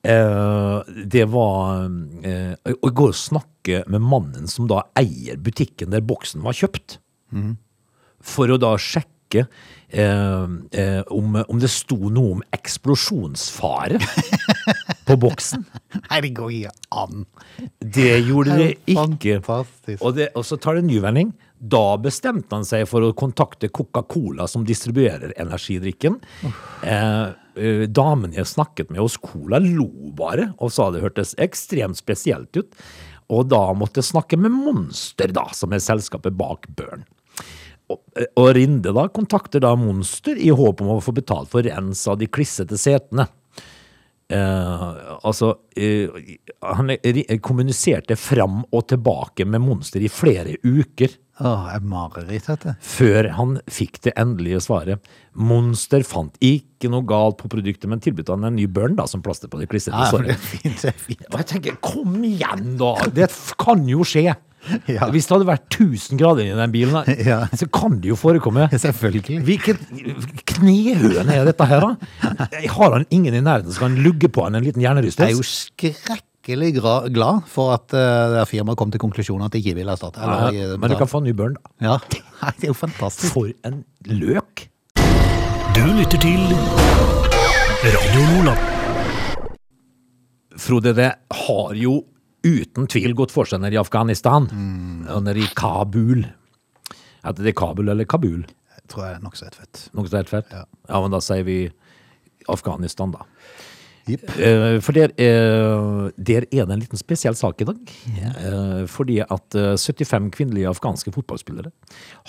Eh, 0.02 0.80
det 1.04 1.26
var 1.28 1.84
eh, 2.24 2.54
å 2.72 2.88
gå 2.88 3.10
og 3.10 3.16
snakke 3.16 3.82
med 3.90 4.00
mannen 4.00 4.48
som 4.48 4.68
da 4.70 4.86
eier 4.98 5.36
butikken 5.40 5.92
der 5.92 6.04
boksen 6.04 6.44
var 6.46 6.56
kjøpt. 6.56 6.98
For 8.20 8.50
å 8.52 8.56
da 8.60 8.72
sjekke 8.80 9.44
eh, 9.44 10.46
eh, 10.72 11.02
om, 11.12 11.36
om 11.44 11.60
det 11.60 11.70
sto 11.72 11.98
noe 12.08 12.38
om 12.38 12.42
eksplosjonsfare 12.56 14.00
på 15.08 15.18
boksen. 15.20 15.68
Her 16.08 16.30
går 16.32 16.56
ikke 16.62 16.74
an. 17.04 17.28
Det 17.78 18.16
gjorde 18.24 18.56
det 18.56 18.72
ikke. 18.88 19.38
Og, 20.00 20.16
det, 20.16 20.32
og 20.34 20.48
så 20.48 20.56
tar 20.60 20.78
det 20.78 20.86
en 20.86 20.92
ny 20.94 20.98
vending. 21.04 21.36
Da 21.60 21.98
bestemte 22.00 22.56
han 22.56 22.64
seg 22.64 22.86
for 22.88 23.04
å 23.04 23.12
kontakte 23.12 23.68
Coca-Cola, 23.68 24.46
som 24.48 24.64
distribuerer 24.64 25.34
energidrikken. 25.36 26.16
Eh, 26.80 27.26
eh, 27.56 27.86
damen 27.90 28.34
jeg 28.36 28.48
snakket 28.48 28.90
med 28.92 29.02
hos 29.02 29.18
Cola, 29.20 29.60
lo 29.62 29.88
bare 30.16 30.50
og 30.58 30.72
sa 30.74 30.90
det 30.90 31.02
hørtes 31.04 31.36
ekstremt 31.40 32.00
spesielt 32.00 32.54
ut. 32.56 32.70
Og 33.30 33.46
da 33.50 33.62
måtte 33.78 34.02
jeg 34.02 34.10
snakke 34.10 34.38
med 34.40 34.54
Monster, 34.54 35.30
da, 35.34 35.46
som 35.54 35.72
er 35.72 35.82
selskapet 35.82 36.34
bak 36.38 36.66
Børn. 36.76 37.04
Og, 37.90 38.00
eh, 38.18 38.30
og 38.38 38.54
Rinde 38.58 38.94
da 38.94 39.06
kontakter 39.08 39.62
da 39.62 39.74
Monster 39.78 40.38
i 40.38 40.50
håp 40.54 40.82
om 40.82 40.96
å 40.96 41.02
få 41.02 41.14
betalt 41.16 41.50
for 41.52 41.66
rens 41.66 42.06
av 42.10 42.18
de 42.20 42.30
klissete 42.30 42.78
setene. 42.78 43.28
Eh, 44.30 44.82
altså 45.26 45.48
eh, 45.74 46.36
Han 46.62 46.92
kommuniserte 47.42 48.14
fram 48.14 48.60
og 48.70 48.84
tilbake 48.92 49.42
med 49.48 49.64
Monster 49.64 50.04
i 50.06 50.10
flere 50.12 50.54
uker 50.62 51.16
Åh, 51.40 51.70
er 51.72 51.80
mareritt, 51.88 52.46
dette. 52.46 52.74
før 52.84 53.30
han 53.38 53.54
fikk 53.72 53.96
det 54.04 54.12
endelige 54.20 54.60
svaret. 54.60 55.00
Monster 55.32 56.04
fant 56.04 56.36
ikke 56.44 56.90
noe 56.92 57.06
galt 57.08 57.38
på 57.40 57.48
produktet, 57.48 57.88
men 57.88 58.02
tilbød 58.04 58.28
han 58.34 58.44
en 58.50 58.58
ny 58.58 58.66
burn 58.68 58.98
da, 58.98 59.06
som 59.08 59.22
plaster 59.24 59.48
på 59.48 59.62
Ja, 59.62 60.10
det 60.28 60.36
fint, 60.36 60.82
det 60.82 60.92
er 60.92 61.00
fint. 61.00 61.24
Og 61.32 61.40
jeg 61.40 61.48
tenker, 61.54 61.80
kom 61.80 62.20
igjen 62.28 62.76
da! 62.80 62.92
Det 63.16 63.30
kan 63.58 63.88
jo 63.88 64.04
skje! 64.04 64.36
Ja. 64.94 65.06
Hvis 65.12 65.26
det 65.26 65.34
hadde 65.36 65.46
vært 65.48 65.66
1000 65.72 66.18
grader 66.20 66.44
i 66.44 66.54
den 66.56 66.72
bilen, 66.74 67.06
Ja. 67.30 67.42
så 67.56 67.66
kan 67.72 67.98
det 68.02 68.10
jo 68.12 68.16
forekomme. 68.20 68.68
Selvfølgelig. 68.84 69.40
Hvilket 69.46 69.80
knehøne 70.52 71.36
er 71.40 71.48
dette 71.48 71.66
her, 71.70 71.80
da? 71.86 72.48
Har 72.76 72.96
han 72.98 73.06
ingen 73.10 73.34
i 73.34 73.40
nærheten 73.44 73.72
som 73.72 73.88
kan 73.88 74.00
lugge 74.04 74.28
på 74.32 74.44
han 74.46 74.58
en 74.60 74.66
liten 74.66 74.82
Jeg 74.84 74.96
er 75.00 75.32
jo 75.32 75.46
skrekkelig 75.46 76.72
glad 77.14 77.42
for 77.50 77.72
at 77.76 77.92
uh, 77.94 78.40
firmaet 78.48 78.78
kom 78.80 78.90
til 78.92 79.00
konklusjonen 79.02 79.46
at 79.46 79.52
de 79.54 79.60
ikke 79.62 79.76
vil 79.80 79.88
erstatte. 79.92 80.20
eller, 80.24 80.52
Ja, 80.56 80.72
eh, 80.72 80.78
men 80.80 80.90
du 80.90 80.96
kan 80.98 81.08
få 81.10 81.20
en 81.20 81.28
ny 81.28 81.34
børn, 81.36 81.54
da. 81.56 81.60
Ja, 81.84 81.96
Nei, 82.42 82.52
det 82.58 82.64
er 82.68 82.72
jo 82.72 82.78
fantastisk. 82.80 83.32
For 83.36 83.50
en 83.68 83.82
løk! 84.08 84.66
Du 85.76 85.82
lytter 85.96 86.18
til 86.20 86.40
Radio 87.84 88.22
Nordland. 88.32 88.58
Frode, 90.60 90.92
det 90.96 91.10
har 91.46 91.76
jo 91.78 92.00
uten 92.46 92.88
tvil 92.90 93.14
gått 93.18 93.34
for 93.34 93.48
seg 93.48 93.62
nede 93.62 93.76
i 93.76 93.80
Afghanistan, 93.80 94.48
og 95.10 95.24
nede 95.26 95.42
i 95.44 95.50
Kabul. 95.58 96.24
Heter 97.24 97.46
det 97.46 97.56
Kabul 97.58 97.92
eller 97.92 98.08
Kabul? 98.08 98.44
Jeg 98.76 98.86
tror 98.90 99.06
jeg 99.06 99.18
er 99.18 99.24
nokså 99.24 99.46
helt 99.46 99.58
fett. 99.60 99.82
Nok 99.94 100.08
så 100.10 100.20
helt 100.22 100.32
fett? 100.32 100.54
Ja. 100.54 100.64
ja, 100.88 101.00
men 101.04 101.12
da 101.14 101.20
sier 101.22 101.44
vi 101.46 101.58
Afghanistan, 102.50 103.12
da. 103.14 103.26
Yep. 104.10 104.22
Eh, 104.40 104.78
For 104.82 104.96
der, 104.96 105.12
eh, 105.20 106.10
der 106.16 106.46
er 106.48 106.64
det 106.66 106.72
en 106.74 106.80
liten 106.80 106.98
spesiell 106.98 107.36
sak 107.38 107.60
i 107.62 107.68
dag. 107.68 107.92
Eh, 108.16 108.86
Fordi 108.90 109.20
at 109.22 109.54
eh, 109.54 109.76
75 109.76 110.30
kvinnelige 110.34 110.70
afghanske 110.72 111.12
fotballspillere 111.14 111.70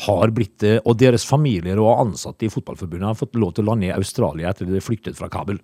har 0.06 0.36
blitt, 0.36 0.62
eh, 0.68 0.80
og 0.86 1.00
deres 1.00 1.26
familier 1.26 1.80
og 1.82 1.96
ansatte 2.04 2.46
i 2.46 2.52
fotballforbundet 2.54 3.08
har 3.08 3.18
fått 3.18 3.40
lov 3.40 3.56
til 3.56 3.66
å 3.66 3.72
lande 3.72 3.90
i 3.90 3.96
Australia 3.96 4.52
etter 4.52 4.70
de 4.70 4.84
flyktet 4.84 5.18
fra 5.18 5.32
Kabul. 5.32 5.58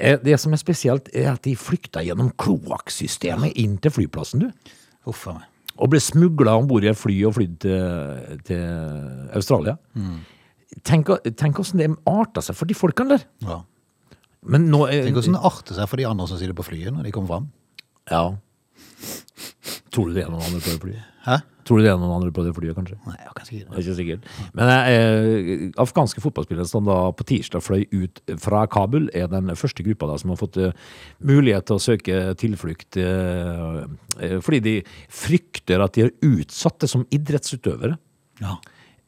Eh, 0.00 0.16
Det 0.24 0.38
som 0.40 0.52
er 0.56 0.60
spesielt, 0.60 1.08
er 1.14 1.32
at 1.34 1.42
de 1.46 1.54
flykta 1.58 2.02
gjennom 2.04 2.32
kloakksystemet 2.40 3.56
inn 3.60 3.78
til 3.78 3.92
flyplassen, 3.94 4.46
du. 4.46 4.74
Uff 5.10 5.26
meg. 5.28 5.46
Og 5.80 5.88
ble 5.92 6.00
smugla 6.02 6.56
om 6.60 6.66
bord 6.68 6.84
i 6.84 6.90
et 6.90 6.98
fly 6.98 7.16
og 7.28 7.34
flydd 7.38 7.56
til, 7.62 8.40
til 8.44 8.64
Australia. 9.36 9.76
Tenk, 10.84 11.08
tenk 11.40 11.56
hvordan 11.56 11.80
det 11.80 11.88
arta 12.10 12.42
seg 12.44 12.58
for 12.58 12.68
de 12.68 12.76
folkene 12.76 13.16
der. 13.16 13.24
Ja. 13.46 13.62
Men 14.44 14.68
nå 14.72 14.86
Tenk 14.90 15.16
hvordan 15.16 15.36
det 15.38 15.44
arter 15.50 15.76
seg 15.78 15.88
for 15.88 16.00
de 16.00 16.06
andre 16.08 16.28
som 16.28 16.40
sitter 16.40 16.56
på 16.56 16.66
flyet 16.68 16.92
når 16.92 17.08
de 17.08 17.14
kommer 17.16 17.32
fram. 17.32 17.48
Ja. 18.10 18.24
Tror 20.00 20.10
du 20.10 20.16
det 20.16 20.24
er 20.24 20.32
noen 20.32 20.46
andre 20.48 20.60
på 20.64 20.72
det 20.72 20.80
flyet? 20.82 21.08
Hæ? 21.26 21.36
Tror 21.68 21.78
du 21.78 21.84
det 21.84 21.90
er 21.92 21.98
noen 22.00 22.14
andre 22.16 22.32
på 22.34 22.42
det 22.46 22.54
flyet, 22.56 22.74
kanskje? 22.74 22.96
Nei, 23.04 23.16
jeg 23.20 23.34
kan 23.36 23.44
ikke 23.44 23.48
si 23.50 23.58
Det 23.60 23.76
er 23.76 23.82
ikke 23.82 23.96
sikkert. 23.98 24.28
Men 24.56 24.72
eh, 24.72 25.64
afghanske 25.84 26.24
fotballspillere 26.24 26.66
som 26.70 26.88
da 26.88 26.96
på 27.14 27.26
tirsdag 27.28 27.62
fløy 27.62 27.84
ut 27.92 28.22
fra 28.42 28.64
Kabul, 28.72 29.10
er 29.14 29.28
den 29.30 29.52
første 29.60 29.84
gruppa 29.86 30.08
da 30.10 30.16
som 30.22 30.32
har 30.32 30.40
fått 30.40 30.58
eh, 30.58 30.74
mulighet 31.28 31.68
til 31.68 31.76
å 31.76 31.84
søke 31.84 32.20
tilflukt 32.40 32.98
eh, 32.98 34.40
fordi 34.42 34.62
de 34.64 34.74
frykter 35.12 35.84
at 35.84 35.94
de 35.96 36.08
er 36.08 36.14
utsatte 36.26 36.88
som 36.90 37.06
idrettsutøvere. 37.12 38.00
Ja. 38.40 38.56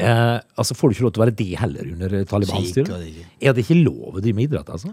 Eh, 0.02 0.38
altså 0.58 0.76
Får 0.76 0.90
du 0.90 0.96
ikke 0.96 1.06
lov 1.06 1.14
til 1.16 1.22
å 1.22 1.26
være 1.26 1.38
det 1.38 1.50
heller 1.60 1.92
under 1.94 2.16
Taliban-styret? 2.28 2.92
Sikkert. 2.92 3.36
Er 3.40 3.56
det 3.56 3.64
ikke 3.66 3.80
lov 3.82 4.18
å 4.18 4.22
drive 4.22 4.38
med 4.38 4.48
idrett, 4.50 4.72
altså? 4.72 4.92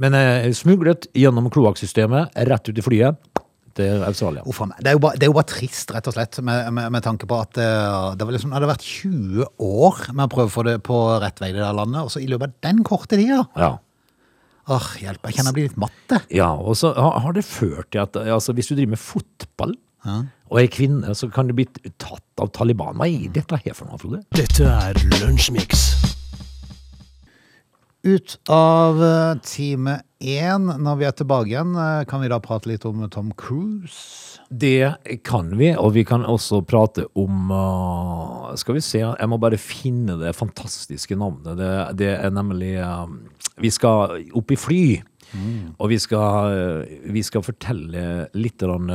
Men 0.00 0.16
eh, 0.18 0.50
smuglet 0.56 1.10
gjennom 1.16 1.50
kloakksystemet, 1.54 2.34
rett 2.48 2.70
ut 2.70 2.80
i 2.80 2.84
flyet 2.84 3.42
til 3.78 4.04
Australia. 4.06 4.44
Uff. 4.48 4.60
Det 4.78 4.90
er, 4.90 4.96
jo 4.96 5.02
bare, 5.04 5.18
det 5.18 5.26
er 5.26 5.32
jo 5.32 5.36
bare 5.36 5.50
trist, 5.50 5.92
rett 5.94 6.10
og 6.10 6.16
slett, 6.16 6.40
med, 6.46 6.68
med, 6.74 6.90
med 6.94 7.04
tanke 7.04 7.28
på 7.30 7.38
at 7.40 7.58
uh, 7.60 8.12
det, 8.18 8.26
var 8.26 8.36
liksom, 8.36 8.52
det 8.52 8.60
hadde 8.60 8.70
vært 8.70 8.86
20 8.88 9.48
år 9.68 10.04
med 10.12 10.26
å 10.26 10.32
prøve 10.34 10.50
å 10.50 10.54
få 10.54 10.66
det 10.68 10.76
på 10.86 11.00
rett 11.22 11.42
vei 11.42 11.50
i 11.52 11.56
det 11.56 11.64
der 11.64 11.76
landet, 11.76 12.02
og 12.02 12.12
så 12.14 12.22
i 12.22 12.28
løpet 12.30 12.52
av 12.52 12.60
den 12.68 12.84
korte 12.86 13.18
tida 13.20 13.42
Ja. 13.58 13.74
Åh, 14.64 14.84
hjelp, 14.96 15.26
jeg 15.28 15.36
kjenner 15.36 15.50
jeg 15.50 15.56
blir 15.58 15.66
litt 15.68 15.80
matte. 15.82 16.18
Ja, 16.32 16.54
og 16.56 16.78
så 16.80 16.94
har 16.96 17.34
det 17.36 17.42
ført 17.44 17.90
til 17.92 18.00
at 18.00 18.16
altså, 18.16 18.54
hvis 18.56 18.70
du 18.70 18.78
driver 18.78 18.94
med 18.94 19.02
fotball 19.02 19.74
og 20.04 20.58
er 20.60 20.68
kvinne, 20.72 21.14
så 21.16 21.28
kan 21.32 21.48
du 21.48 21.54
bli 21.56 21.66
tatt 22.00 22.40
av 22.40 22.50
Taliban. 22.56 22.96
Hva 23.00 23.08
er 23.08 23.32
dette 23.32 23.58
her 23.60 23.76
for 23.76 23.88
noe, 23.88 24.00
Frode? 24.00 24.20
Dette 24.36 24.68
er 24.68 25.00
Lunsjmix. 25.20 25.84
Ut 28.04 28.36
av 28.52 29.00
eh, 29.00 29.38
time 29.48 29.96
én, 30.24 30.68
når 30.80 30.98
vi 31.00 31.06
er 31.08 31.14
tilbake 31.16 31.50
igjen, 31.52 31.74
eh, 31.76 32.04
kan 32.08 32.22
vi 32.22 32.30
da 32.32 32.40
prate 32.42 32.70
litt 32.70 32.84
om 32.88 33.02
Tom 33.12 33.32
Cruise? 33.36 34.40
Det 34.48 35.20
kan 35.24 35.50
vi, 35.58 35.70
og 35.76 35.94
vi 35.96 36.04
kan 36.06 36.24
også 36.28 36.60
prate 36.68 37.06
om 37.18 37.50
uh, 37.50 38.52
Skal 38.60 38.76
vi 38.76 38.82
se, 38.84 39.00
jeg 39.00 39.28
må 39.30 39.38
bare 39.40 39.58
finne 39.58 40.18
det 40.20 40.34
fantastiske 40.36 41.16
navnet. 41.18 41.56
Det, 41.58 41.70
det 41.98 42.10
er 42.18 42.30
nemlig 42.34 42.76
uh, 42.76 43.08
Vi 43.62 43.72
skal 43.72 44.18
opp 44.36 44.52
i 44.52 44.60
fly, 44.60 44.84
og 45.80 45.88
vi 45.90 45.98
skal, 45.98 46.52
uh, 46.54 47.10
vi 47.10 47.22
skal 47.24 47.42
fortelle 47.46 48.28
litt 48.36 48.62
om 48.68 48.90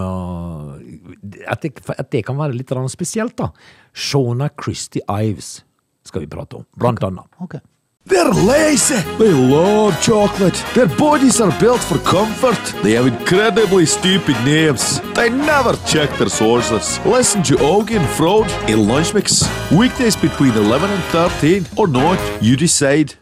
at, 0.00 1.62
det, 1.62 1.74
at 1.94 2.08
det 2.10 2.24
kan 2.26 2.40
være 2.40 2.56
litt 2.56 2.72
spesielt, 2.90 3.36
da. 3.38 3.52
Shona 3.92 4.48
Christie 4.50 5.04
Ives 5.06 5.60
skal 6.02 6.24
vi 6.24 6.32
prate 6.32 6.58
om, 6.58 6.66
blant 6.74 7.04
annet. 7.06 7.28
Ok. 7.38 7.60
They're 8.06 8.32
lazy. 8.32 8.96
They 9.18 9.30
love 9.30 10.00
chocolate. 10.00 10.54
Their 10.74 10.88
bodies 10.96 11.38
are 11.40 11.52
built 11.60 11.80
for 11.80 11.98
comfort. 11.98 12.58
They 12.82 12.92
have 12.92 13.06
incredibly 13.06 13.84
stupid 13.84 14.36
names. 14.44 15.00
They 15.14 15.28
never 15.28 15.76
check 15.86 16.08
their 16.16 16.30
sources. 16.30 16.98
Listen 17.04 17.42
to 17.42 17.56
Augie 17.56 17.98
and 17.98 18.08
Frode 18.16 18.50
in 18.70 18.88
Lunch 18.88 19.12
Mix. 19.12 19.44
Weekdays 19.70 20.16
between 20.16 20.52
11 20.52 20.90
and 20.90 21.02
13 21.12 21.66
or 21.76 21.86
not, 21.86 22.18
you 22.42 22.56
decide. 22.56 23.16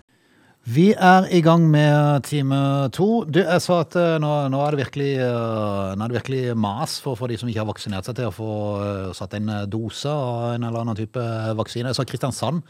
Vi 0.63 0.93
er 0.93 1.27
i 1.33 1.41
gang 1.41 1.71
med 1.71 2.23
time 2.23 2.89
to. 2.93 3.25
Du, 3.25 3.41
jeg 3.41 3.63
sa 3.65 3.81
at 3.83 3.95
eh, 3.97 4.19
nå, 4.21 4.33
nå, 4.53 4.59
er 4.63 4.75
det 4.77 4.83
virkelig, 4.85 5.15
eh, 5.25 5.95
nå 5.97 6.05
er 6.05 6.13
det 6.13 6.19
virkelig 6.21 6.43
mas 6.61 6.99
for, 7.01 7.17
for 7.17 7.27
de 7.27 7.39
som 7.41 7.49
ikke 7.49 7.65
har 7.65 7.71
vaksinert 7.71 8.05
seg 8.05 8.19
til 8.19 8.29
å 8.29 8.35
få 8.37 8.51
eh, 8.85 9.07
satt 9.17 9.35
en 9.41 9.49
dose 9.67 10.13
av 10.13 10.53
en 10.53 10.69
eller 10.69 10.85
annen 10.85 10.99
type 10.99 11.25
vaksine. 11.59 11.89
Jeg 11.89 11.99
sa 11.99 12.07
Kristiansand. 12.07 12.61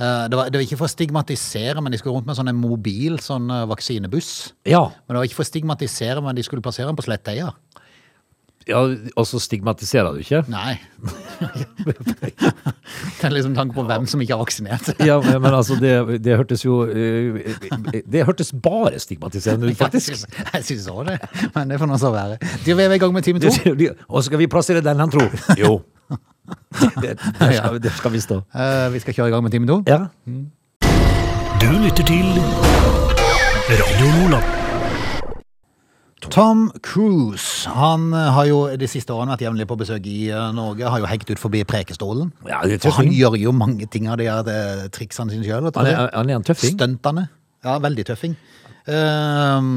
Eh, 0.00 0.24
Det 0.28 0.36
var, 0.36 0.48
det 0.50 0.58
var 0.58 0.64
ikke 0.66 0.78
for 0.80 0.88
å 0.88 0.94
stigmatisere, 0.94 1.80
men 1.82 1.92
de 1.94 1.98
skulle 2.00 2.16
rundt 2.16 2.26
med 2.26 2.36
sånn 2.38 2.50
en 2.50 2.58
mobil 2.58 3.20
sånn 3.22 3.46
eh, 3.50 3.66
vaksinebuss. 3.70 4.32
Ja, 4.66 4.88
Men 5.06 5.14
det 5.14 5.20
var 5.22 5.28
ikke 5.28 5.38
for 5.42 5.46
å 5.46 5.52
stigmatisere, 5.52 6.22
men 6.24 6.34
de 6.34 6.42
skulle 6.46 6.62
plassere 6.64 6.86
den 6.90 6.96
på 6.98 7.04
Sletteia. 7.06 7.52
ja 8.66 8.80
og 9.16 9.26
så 9.28 9.38
stigmatiserer 9.38 10.14
du 10.16 10.20
ikke? 10.24 10.40
Nei. 10.48 10.78
det 12.24 13.24
er 13.28 13.34
liksom 13.34 13.54
tanke 13.54 13.74
på 13.76 13.84
hvem 13.86 14.06
som 14.08 14.22
ikke 14.24 14.34
har 14.34 14.42
vaksinert. 14.42 14.90
Ja, 15.08 15.18
men 15.20 15.52
altså, 15.54 15.76
det, 15.80 15.92
det 16.24 16.36
hørtes 16.40 16.64
jo 16.64 16.80
eh, 16.88 18.02
Det 18.08 18.24
hørtes 18.26 18.52
bare 18.56 18.98
stigmatiserende 19.02 19.68
ut, 19.70 19.76
faktisk. 19.78 20.24
Jeg 20.54 20.64
syns 20.64 20.88
òg 20.90 21.10
det, 21.12 21.18
men 21.54 21.68
det 21.74 21.78
får 21.82 21.90
nå 21.92 21.98
så 22.00 22.10
være. 22.14 22.38
Vi 22.64 22.72
er 22.74 22.92
i 22.96 22.98
gang 23.02 23.12
med 23.14 23.22
time 23.26 23.38
to. 23.42 23.52
Og 24.10 24.22
så 24.22 24.26
skal 24.30 24.40
vi 24.40 24.48
plassere 24.50 24.80
den 24.84 25.02
han 25.04 25.12
tror. 25.12 25.30
Jo. 25.60 25.76
Det, 27.02 27.16
det, 27.16 27.54
skal, 27.56 27.78
der 27.82 27.90
skal 27.96 28.12
vi 28.12 28.20
stå. 28.20 28.40
Uh, 28.54 28.92
Vi 28.94 28.98
skal 29.04 29.14
kjøre 29.14 29.28
i 29.28 29.32
gang 29.34 29.44
med 29.44 29.54
time 29.54 29.66
to. 29.66 29.82
Ja. 29.86 30.04
Du 31.62 31.70
lytter 31.80 32.04
til 32.04 32.26
Radio 33.70 34.10
Nordland. 34.20 34.50
Tom 36.24 36.70
Cruise 36.82 37.68
han 37.68 38.08
eh, 38.16 38.30
har 38.32 38.46
jo 38.48 38.58
de 38.80 38.88
siste 38.88 39.12
årene 39.12 39.34
vært 39.34 39.44
jevnlig 39.44 39.66
på 39.68 39.76
besøk 39.76 40.06
i 40.08 40.30
eh, 40.32 40.46
Norge. 40.56 40.88
Har 40.88 41.02
jo 41.02 41.08
hengt 41.10 41.30
ut 41.30 41.40
forbi 41.40 41.60
Prekestolen. 41.68 42.32
Ja, 42.48 42.62
det 42.64 42.78
er 42.78 42.88
Og 42.88 42.96
han 42.96 43.12
gjør 43.12 43.36
jo 43.38 43.52
mange 43.52 43.86
ting 43.92 44.08
av 44.08 44.16
de 44.20 44.28
her 44.30 44.88
triksene 44.94 45.34
sine 45.34 45.44
sjøl. 45.44 45.68
Han 45.68 45.90
han 45.90 46.32
er 46.32 46.38
en 46.38 46.46
tøffing. 46.46 46.78
Stuntene. 46.78 47.28
Ja, 47.64 47.76
veldig 47.80 48.06
tøffing. 48.08 48.36
Eh, 48.84 49.68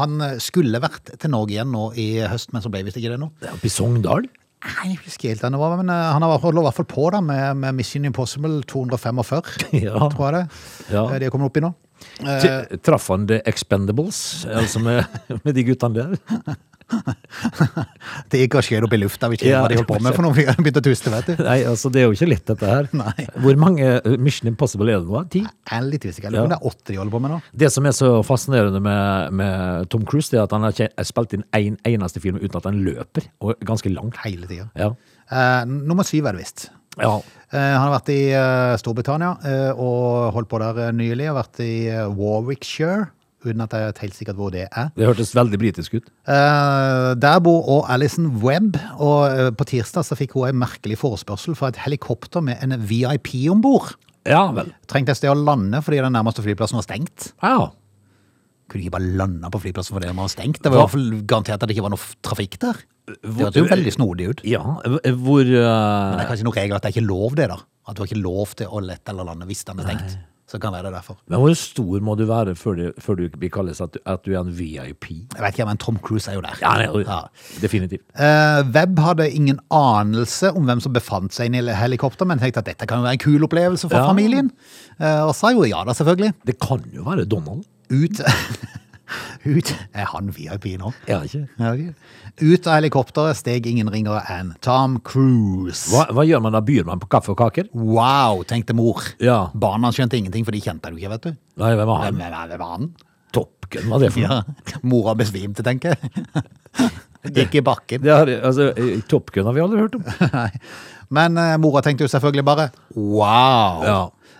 han 0.00 0.28
skulle 0.44 0.82
vært 0.84 1.14
til 1.20 1.32
Norge 1.34 1.56
igjen 1.56 1.72
nå 1.72 1.90
i 1.96 2.10
høst, 2.28 2.52
men 2.52 2.64
så 2.64 2.72
ble 2.72 2.84
visst 2.86 3.00
ikke 3.00 3.16
det 3.16 3.20
nå. 3.20 3.32
Det 3.40 3.50
er 3.50 3.56
Oppe 3.56 3.68
i 3.68 3.72
Sogndal. 3.72 4.28
Nei, 4.58 4.88
jeg 4.90 4.98
husker 5.04 5.30
helt 5.30 5.42
var, 5.62 5.76
men 5.78 5.90
eh, 5.94 6.06
han 6.12 6.24
har 6.24 6.38
holdt 6.42 6.58
i 6.58 6.62
hvert 6.66 6.74
fall 6.80 6.88
på 6.90 7.04
da 7.14 7.20
med, 7.22 7.60
med 7.62 7.76
Mission 7.78 8.04
Impossible 8.08 8.62
245, 8.66 9.52
Ja. 9.86 10.08
tror 10.10 10.24
jeg 10.26 10.34
det. 10.34 10.62
Ja. 10.90 11.04
Eh, 11.12 11.18
De 11.22 11.28
er 11.28 11.30
kommet 11.34 11.46
opp 11.52 11.60
i 11.60 11.62
nå. 11.62 11.70
Eh, 12.22 12.78
Traff 12.84 13.08
han 13.12 13.28
The 13.30 13.42
Expendables, 13.48 14.46
altså 14.50 14.82
med, 14.82 15.20
med 15.44 15.54
de 15.54 15.66
guttene 15.68 16.08
der? 16.08 16.56
Det 18.30 18.40
gikk 18.42 18.56
og 18.58 18.64
skjøt 18.64 18.86
opp 18.86 18.94
i 18.96 19.00
lufta. 19.00 19.28
Vi 19.30 19.38
ikke 19.38 19.50
Ja, 19.50 19.60
hva 19.62 19.70
de 19.70 19.78
holdt 19.78 19.90
på 19.90 19.98
med 20.04 20.16
for 20.16 20.24
noe. 20.24 20.32
Begynte 20.34 20.80
å 20.80 20.86
tuste, 20.86 21.12
vet 21.12 21.28
du. 21.28 21.42
Nei, 21.48 21.58
altså 21.68 21.90
det 21.92 22.02
er 22.02 22.08
jo 22.08 22.16
ikke 22.16 22.30
lett 22.30 22.46
dette 22.48 22.70
her. 22.70 22.88
Nei. 22.96 23.26
Hvor 23.44 23.60
mange 23.60 23.90
eh, 23.98 24.16
Mission 24.20 24.50
Impossible 24.50 24.94
er 24.94 25.02
det 25.02 25.10
nå? 25.10 25.22
Ti? 25.34 25.44
Jeg 25.44 25.74
er 25.76 25.84
litt 25.88 26.06
usikker. 26.08 26.32
Om 26.32 26.54
det 26.54 26.58
er 26.58 26.70
åtte 26.72 26.92
de 26.92 26.98
holder 27.00 27.14
på 27.14 27.22
med 27.24 27.34
nå. 27.34 27.40
Det 27.64 27.70
som 27.74 27.88
er 27.88 27.96
så 27.96 28.12
fascinerende 28.26 28.82
med, 28.84 29.36
med 29.42 29.92
Tom 29.92 30.06
Cruise, 30.08 30.32
det 30.32 30.40
er 30.40 30.46
at 30.46 30.56
han 30.56 30.64
har 30.66 30.76
ikke 30.76 31.08
spilt 31.08 31.36
inn 31.36 31.44
en 31.58 31.78
eneste 31.92 32.24
film 32.24 32.40
uten 32.40 32.58
at 32.60 32.68
han 32.70 32.80
løper, 32.86 33.28
og 33.44 33.68
ganske 33.68 33.92
langt. 33.92 34.18
Hele 34.24 34.48
tida. 34.50 34.70
Ja. 34.78 34.92
Uh, 35.28 35.62
nummer 35.68 36.06
syv 36.08 36.30
er 36.30 36.38
det 36.38 36.46
visst. 36.46 36.70
Ja. 37.02 37.18
Eh, 37.48 37.56
han 37.56 37.86
har 37.86 37.94
vært 37.94 38.10
i 38.12 38.22
eh, 38.36 38.74
Storbritannia 38.80 39.36
eh, 39.48 39.70
og 39.72 40.34
holdt 40.36 40.50
på 40.50 40.60
der 40.60 40.90
nylig. 40.96 41.30
Har 41.30 41.38
vært 41.38 41.62
i 41.64 41.88
Warwickshire, 42.18 43.06
uten 43.46 43.64
at 43.64 43.72
jeg 43.72 43.88
vet 43.88 44.02
helt 44.04 44.18
sikkert 44.18 44.40
hvor 44.40 44.52
det 44.52 44.66
er. 44.66 44.90
Det 44.98 45.08
hørtes 45.08 45.32
veldig 45.36 45.60
britisk 45.62 45.96
ut. 45.96 46.10
Der 46.28 47.40
bor 47.44 47.62
også 47.62 47.94
Alison 47.94 48.28
Webb, 48.42 48.76
og 49.00 49.56
på 49.56 49.68
tirsdag 49.72 50.04
så 50.04 50.18
fikk 50.18 50.36
hun 50.36 50.50
en 50.50 50.60
merkelig 50.60 50.98
forespørsel 51.00 51.56
fra 51.56 51.72
et 51.72 51.80
helikopter 51.86 52.44
med 52.44 52.60
en 52.64 52.76
VIP 52.90 53.32
om 53.52 53.64
bord. 53.64 53.94
Ja 54.28 54.48
vel. 54.52 54.74
Trengte 54.90 55.14
et 55.14 55.20
sted 55.20 55.32
å 55.32 55.38
lande 55.38 55.80
fordi 55.84 56.02
den 56.02 56.12
nærmeste 56.12 56.44
flyplassen 56.44 56.76
var 56.76 56.84
stengt. 56.84 57.30
Ja. 57.40 57.70
Kunne 58.68 58.82
de 58.82 58.86
ikke 58.88 58.96
bare 58.98 59.16
lande 59.16 59.48
på 59.54 59.60
flyplassen 59.64 59.96
fordi 59.96 60.10
den 60.10 60.18
var 60.20 60.28
stengt? 60.28 60.60
Det 60.62 60.70
var 60.70 60.76
i 60.76 60.82
hvert 60.84 60.94
fall 60.94 61.10
garantert 61.24 61.62
at 61.62 61.68
det 61.70 61.76
ikke 61.76 61.86
var 61.88 61.94
noe 61.96 62.16
trafikk 62.22 62.58
der. 62.60 62.80
Det 63.08 63.34
hørtes 63.40 63.62
jo 63.62 63.68
veldig 63.70 63.92
snodig 63.96 64.26
ut. 64.28 64.40
Ja, 64.44 64.60
hvor 64.60 65.40
Men 65.40 65.54
det 65.54 65.62
eh, 65.64 66.24
er 66.24 66.28
kanskje 66.28 66.44
noen 66.44 66.58
regler 66.60 66.76
at 66.76 66.84
det 66.84 66.90
er 66.92 66.98
ikke 66.98 67.08
lov 67.08 67.38
det, 67.38 67.48
da. 67.48 67.56
At 67.88 67.96
du 67.96 68.02
har 68.04 68.10
ikke 68.10 68.20
lov 68.20 68.52
til 68.60 68.68
å 68.68 68.82
lette 68.84 69.14
eller 69.14 69.24
lande 69.30 69.48
hvis 69.48 69.64
den 69.64 69.80
er 69.80 69.88
stengt. 69.88 70.18
Så 70.48 70.56
kan 70.56 70.72
det 70.72 70.78
være 70.80 70.88
det 70.88 70.96
derfor. 70.96 71.16
Men 71.28 71.42
hvor 71.42 71.54
stor 71.60 72.04
må 72.04 72.14
du 72.16 72.22
være 72.28 72.54
før 72.56 72.76
du, 72.78 72.84
før 73.04 73.18
du 73.20 73.24
blir 73.36 73.50
kalles 73.52 73.82
at, 73.84 73.98
at 74.08 74.22
du 74.24 74.30
er 74.32 74.38
en 74.40 74.52
VIP? 74.56 75.10
Jeg 75.34 75.42
vet 75.44 75.56
ikke, 75.56 75.66
men 75.68 75.80
Tom 75.80 75.98
Cruise 76.00 76.28
er 76.30 76.38
jo 76.38 76.44
der. 76.44 76.56
Ja, 76.62 76.70
er 76.86 77.02
Ja. 77.04 77.18
definitivt. 77.60 78.04
Uh, 78.16 78.64
Webb 78.72 78.96
hadde 79.04 79.26
ingen 79.28 79.60
anelse 79.68 80.52
om 80.56 80.64
hvem 80.64 80.80
som 80.80 80.92
befant 80.96 81.36
seg 81.36 81.50
inne 81.52 81.60
i 81.68 81.76
helikopter, 81.76 82.24
men 82.28 82.40
tenkte 82.40 82.62
at 82.64 82.70
dette 82.70 82.88
kan 82.88 83.02
jo 83.02 83.04
være 83.04 83.18
en 83.18 83.24
kul 83.26 83.44
opplevelse 83.44 83.90
for 83.90 83.98
Ja. 84.00 84.06
familien. 84.08 84.48
Uh, 85.00 85.28
og 85.28 85.34
sa 85.36 85.52
jo 85.52 85.64
ja 85.68 85.84
da, 85.84 85.92
selvfølgelig. 85.92 86.32
Det 86.48 86.56
kan 86.64 86.84
jo 86.96 87.04
være 87.04 87.28
Donald. 87.28 87.64
Ut, 87.88 88.20
Ut 89.48 89.70
Er 89.96 90.08
han 90.12 90.28
VIP 90.36 90.66
nå? 90.80 90.92
Er 91.08 91.24
ikke? 91.24 91.46
Ja, 91.56 91.72
ikke. 91.72 91.94
Ut 92.38 92.68
av 92.68 92.76
helikopteret 92.76 93.38
steg 93.38 93.66
ingen 93.66 93.88
ringere 93.90 94.20
enn 94.34 94.52
Tom 94.64 94.98
Cruise. 95.06 95.88
Hva, 95.90 96.04
hva 96.14 96.24
gjør 96.28 96.44
man 96.44 96.54
da? 96.54 96.62
Byr 96.64 96.86
man 96.86 97.00
på 97.02 97.08
kaffe 97.10 97.32
og 97.32 97.40
kaker? 97.40 97.70
Wow, 97.72 98.44
tenkte 98.48 98.76
mor. 98.76 99.02
Ja. 99.24 99.46
Barna 99.56 99.90
skjønte 99.94 100.20
ingenting, 100.20 100.44
for 100.46 100.54
de 100.54 100.62
kjente 100.62 100.90
han 100.90 100.98
jo 100.98 101.02
ikke, 101.02 101.14
vet 101.16 101.30
du. 101.30 101.40
Nei, 101.62 101.72
hvem 101.80 101.88
var 101.90 102.04
han? 102.04 102.20
hvem, 102.20 102.36
hvem 102.52 102.62
var 102.62 102.74
han? 102.76 102.90
Top 103.34 103.68
Gun, 103.68 103.90
er 103.92 104.04
det 104.04 104.12
for 104.14 104.24
noe? 104.24 104.38
Ja, 104.44 104.80
Mora 104.92 105.16
besvimte, 105.18 105.64
tenker 105.66 105.96
jeg. 105.96 106.28
Gikk 107.38 107.58
i 107.58 107.64
bakken. 107.64 108.06
Ja, 108.06 108.22
altså, 108.22 108.70
Top 109.10 109.32
Gun 109.34 109.48
har 109.48 109.56
vi 109.56 109.64
aldri 109.64 109.82
hørt 109.82 109.98
om. 109.98 110.06
Nei. 110.32 110.48
Men 111.14 111.40
uh, 111.40 111.54
mora 111.60 111.80
tenkte 111.84 112.04
jo 112.04 112.12
selvfølgelig 112.12 112.44
bare 112.44 112.68
wow. 112.92 113.80
Ja. 113.84 113.98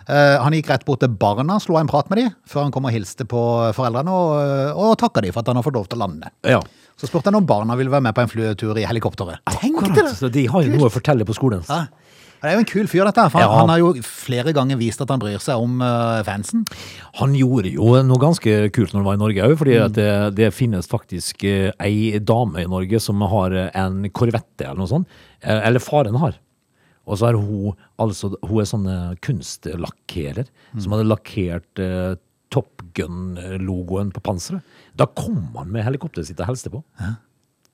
Eh, 0.09 0.35
han 0.41 0.55
gikk 0.57 0.69
rett 0.71 0.85
bort 0.87 1.03
til 1.03 1.11
barna, 1.21 1.59
slo 1.61 1.77
en 1.77 1.87
prat 1.91 2.09
med 2.09 2.17
dem, 2.23 2.31
før 2.49 2.65
han 2.65 2.71
kom 2.73 2.87
og 2.89 2.93
hilste 2.95 3.27
på 3.29 3.41
foreldrene, 3.77 4.09
og, 4.09 4.35
eh, 4.41 4.71
og 4.73 4.95
takka 4.97 5.21
dem 5.21 5.31
for 5.35 5.43
at 5.43 5.51
han 5.53 5.59
har 5.61 5.65
fått 5.67 5.77
lov 5.77 5.87
til 5.91 5.99
å 5.99 6.07
lande. 6.07 6.31
Ja. 6.49 6.61
Så 6.99 7.07
spurte 7.07 7.29
han 7.29 7.37
om 7.39 7.45
barna 7.47 7.77
ville 7.79 7.91
være 7.93 8.03
med 8.09 8.15
på 8.17 8.25
en 8.25 8.31
flytur 8.31 8.75
i 8.81 8.87
helikopteret. 8.89 9.39
Tenk 9.61 9.83
det! 9.95 10.09
så 10.17 10.31
de 10.33 10.47
har 10.51 10.65
jo 10.65 10.73
noe 10.73 10.89
å 10.89 10.93
fortelle 10.93 11.23
på 11.29 11.37
skolen. 11.37 11.61
Ja. 11.69 11.85
Det 12.39 12.47
er 12.47 12.53
jo 12.55 12.59
en 12.63 12.67
kul 12.71 12.87
fyr, 12.87 13.03
dette. 13.03 13.23
For 13.33 13.41
Ja. 13.43 13.49
han 13.51 13.67
har 13.67 13.79
jo 13.81 13.89
flere 13.99 14.53
ganger 14.55 14.77
vist 14.79 15.01
at 15.03 15.09
han 15.11 15.19
bryr 15.19 15.41
seg 15.43 15.59
om 15.59 15.81
eh, 15.83 16.23
fansen. 16.23 16.61
Han 17.19 17.33
gjorde 17.35 17.67
jo 17.73 18.01
noe 18.07 18.17
ganske 18.21 18.71
kult 18.71 18.93
når 18.93 19.01
han 19.01 19.07
var 19.09 19.17
i 19.17 19.19
Norge 19.19 19.43
òg, 19.49 19.57
fordi 19.59 19.75
at 19.83 19.91
det, 19.97 20.35
det 20.37 20.53
finnes 20.55 20.87
faktisk 20.87 21.43
eh, 21.43 21.71
ei 21.83 22.17
dame 22.23 22.63
i 22.63 22.67
Norge 22.71 23.01
som 23.03 23.19
har 23.27 23.51
eh, 23.51 23.69
en 23.75 24.07
korvette 24.15 24.63
eller 24.69 24.79
noe 24.79 24.87
sånt. 24.87 25.07
Eh, 25.43 25.67
Eller 25.67 25.83
faren 25.83 26.15
har. 26.15 26.39
Og 27.09 27.19
så 27.19 27.29
er 27.29 27.37
hun 27.41 27.77
altså 27.99 28.31
Hun 28.45 28.61
er 28.61 28.67
sånn 28.69 28.89
kunstlakkerer 29.25 30.49
mm. 30.49 30.81
som 30.83 30.93
hadde 30.93 31.07
lakkert 31.09 31.81
eh, 31.81 32.13
Top 32.53 32.83
Gun-logoen 32.97 34.13
på 34.13 34.21
panseret. 34.25 34.65
Da 34.97 35.05
kom 35.05 35.51
han 35.57 35.69
med 35.73 35.85
helikopteret 35.85 36.29
sitt 36.29 36.39
og 36.41 36.49
helste 36.49 36.71
på. 36.73 36.81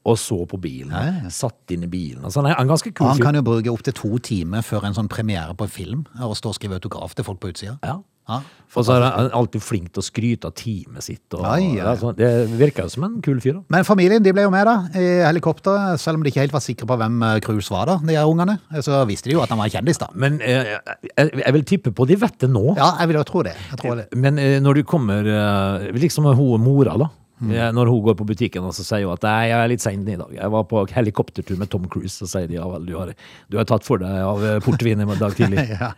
Og 0.05 0.17
så 0.21 0.37
på 0.45 0.59
bilen. 0.61 0.91
Ja. 0.91 1.29
Satt 1.33 1.71
inn 1.73 1.85
i 1.87 1.89
bilen. 1.89 2.25
Altså, 2.27 2.43
han 2.43 2.51
er 2.51 2.59
en 2.59 2.69
kul 2.69 2.91
Og 3.05 3.13
han 3.13 3.23
kan 3.23 3.39
jo 3.39 3.45
bruke 3.45 3.71
opptil 3.71 3.95
to 3.97 4.11
timer 4.19 4.65
før 4.65 4.85
en 4.89 4.97
sånn 4.97 5.09
premiere 5.09 5.55
på 5.57 5.69
film 5.71 6.03
og 6.19 6.35
stå 6.37 6.51
og 6.51 6.59
skrive 6.59 6.77
autograf 6.77 7.15
til 7.15 7.25
folk 7.25 7.39
på 7.41 7.53
utsida. 7.53 7.77
Ja. 7.81 8.01
Ja, 8.25 8.39
Og 8.75 8.83
så 8.83 8.95
er 8.97 9.03
han 9.05 9.27
alltid 9.37 9.61
flink 9.63 9.91
til 9.93 10.01
å 10.01 10.03
skryte 10.03 10.49
av 10.49 10.53
teamet 10.57 11.05
sitt. 11.05 11.23
Og, 11.37 11.43
Ja, 11.45 11.55
ja. 11.61 11.83
Altså, 11.93 12.09
det 12.17 12.29
virker 12.57 12.87
jo 12.87 12.91
som 12.95 13.05
en 13.07 13.19
kul 13.23 13.37
fyr. 13.39 13.53
da. 13.59 13.61
Men 13.71 13.85
familien 13.87 14.23
de 14.25 14.33
ble 14.35 14.43
jo 14.43 14.51
med 14.51 14.65
da, 14.67 14.73
i 14.97 15.03
helikopteret, 15.23 16.01
selv 16.01 16.17
om 16.19 16.25
de 16.25 16.31
ikke 16.33 16.41
helt 16.41 16.55
var 16.55 16.63
sikre 16.65 16.89
på 16.89 16.97
hvem 16.99 17.21
eh, 17.23 17.37
Cruise 17.45 17.71
var 17.71 17.85
da, 17.87 17.97
de 18.03 18.17
her 18.17 18.25
ungene. 18.27 18.57
Så 18.83 18.97
visste 19.07 19.29
de 19.29 19.37
jo 19.37 19.43
at 19.45 19.53
han 19.53 19.61
var 19.61 19.69
kjendis 19.71 20.01
da. 20.01 20.09
Men 20.17 20.41
eh, 20.41 20.73
jeg, 21.13 21.35
jeg 21.45 21.53
vil 21.55 21.67
tippe 21.69 21.93
på 21.95 22.07
de 22.09 22.17
vet 22.25 22.39
det 22.41 22.49
nå. 22.51 22.73
Ja, 22.75 22.95
jeg 23.03 23.13
vil 23.13 23.19
jo 23.21 23.27
tro 23.29 23.43
det. 23.45 23.53
Det. 23.85 24.07
Men 24.17 24.41
eh, 24.41 24.57
når 24.59 24.81
du 24.81 24.83
kommer 24.89 25.29
eh, 25.29 25.87
Liksom 25.95 26.25
hun 26.35 26.65
mora, 26.65 26.97
da. 26.99 27.11
Mm. 27.39 27.51
Når 27.75 27.89
hun 27.91 28.01
går 28.05 28.15
på 28.15 28.25
butikken 28.29 28.63
og 28.63 28.71
så 28.73 28.83
sier 28.87 29.03
hun 29.03 29.11
at 29.17 29.25
«Nei, 29.27 29.49
jeg 29.49 29.57
er 29.59 29.67
litt 29.67 29.83
sein 29.83 30.05
i 30.07 30.15
dag. 30.15 30.29
Jeg 30.37 30.51
var 30.53 30.63
på 30.71 30.85
helikoptertur 30.87 31.57
med 31.59 31.69
Tom 31.69 31.83
Cruise. 31.91 32.15
Så 32.15 32.29
sier 32.31 32.47
de 32.47 32.55
ja 32.55 32.65
vel, 32.71 32.85
du 32.87 32.93
har, 32.95 33.11
du 33.51 33.57
har 33.59 33.67
tatt 33.67 33.83
for 33.83 33.99
deg 33.99 34.19
av 34.23 34.43
portvin 34.63 35.03
i 35.03 35.07
dag 35.19 35.35
tidlig. 35.37 35.65
Ja. 35.75 35.91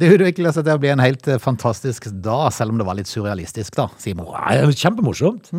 Det 0.00 0.08
utviklet 0.14 0.54
seg 0.56 0.64
til 0.64 0.72
å 0.78 0.80
bli 0.80 0.88
en 0.94 1.02
helt 1.02 1.26
eh, 1.28 1.36
fantastisk 1.42 2.06
dag, 2.24 2.46
selv 2.56 2.72
om 2.72 2.78
det 2.80 2.86
var 2.88 2.96
litt 2.96 3.10
surrealistisk 3.10 3.74
da, 3.76 3.88
Simon. 4.00 4.30
Ja, 4.32 4.64
Kjempemorsomt. 4.72 5.50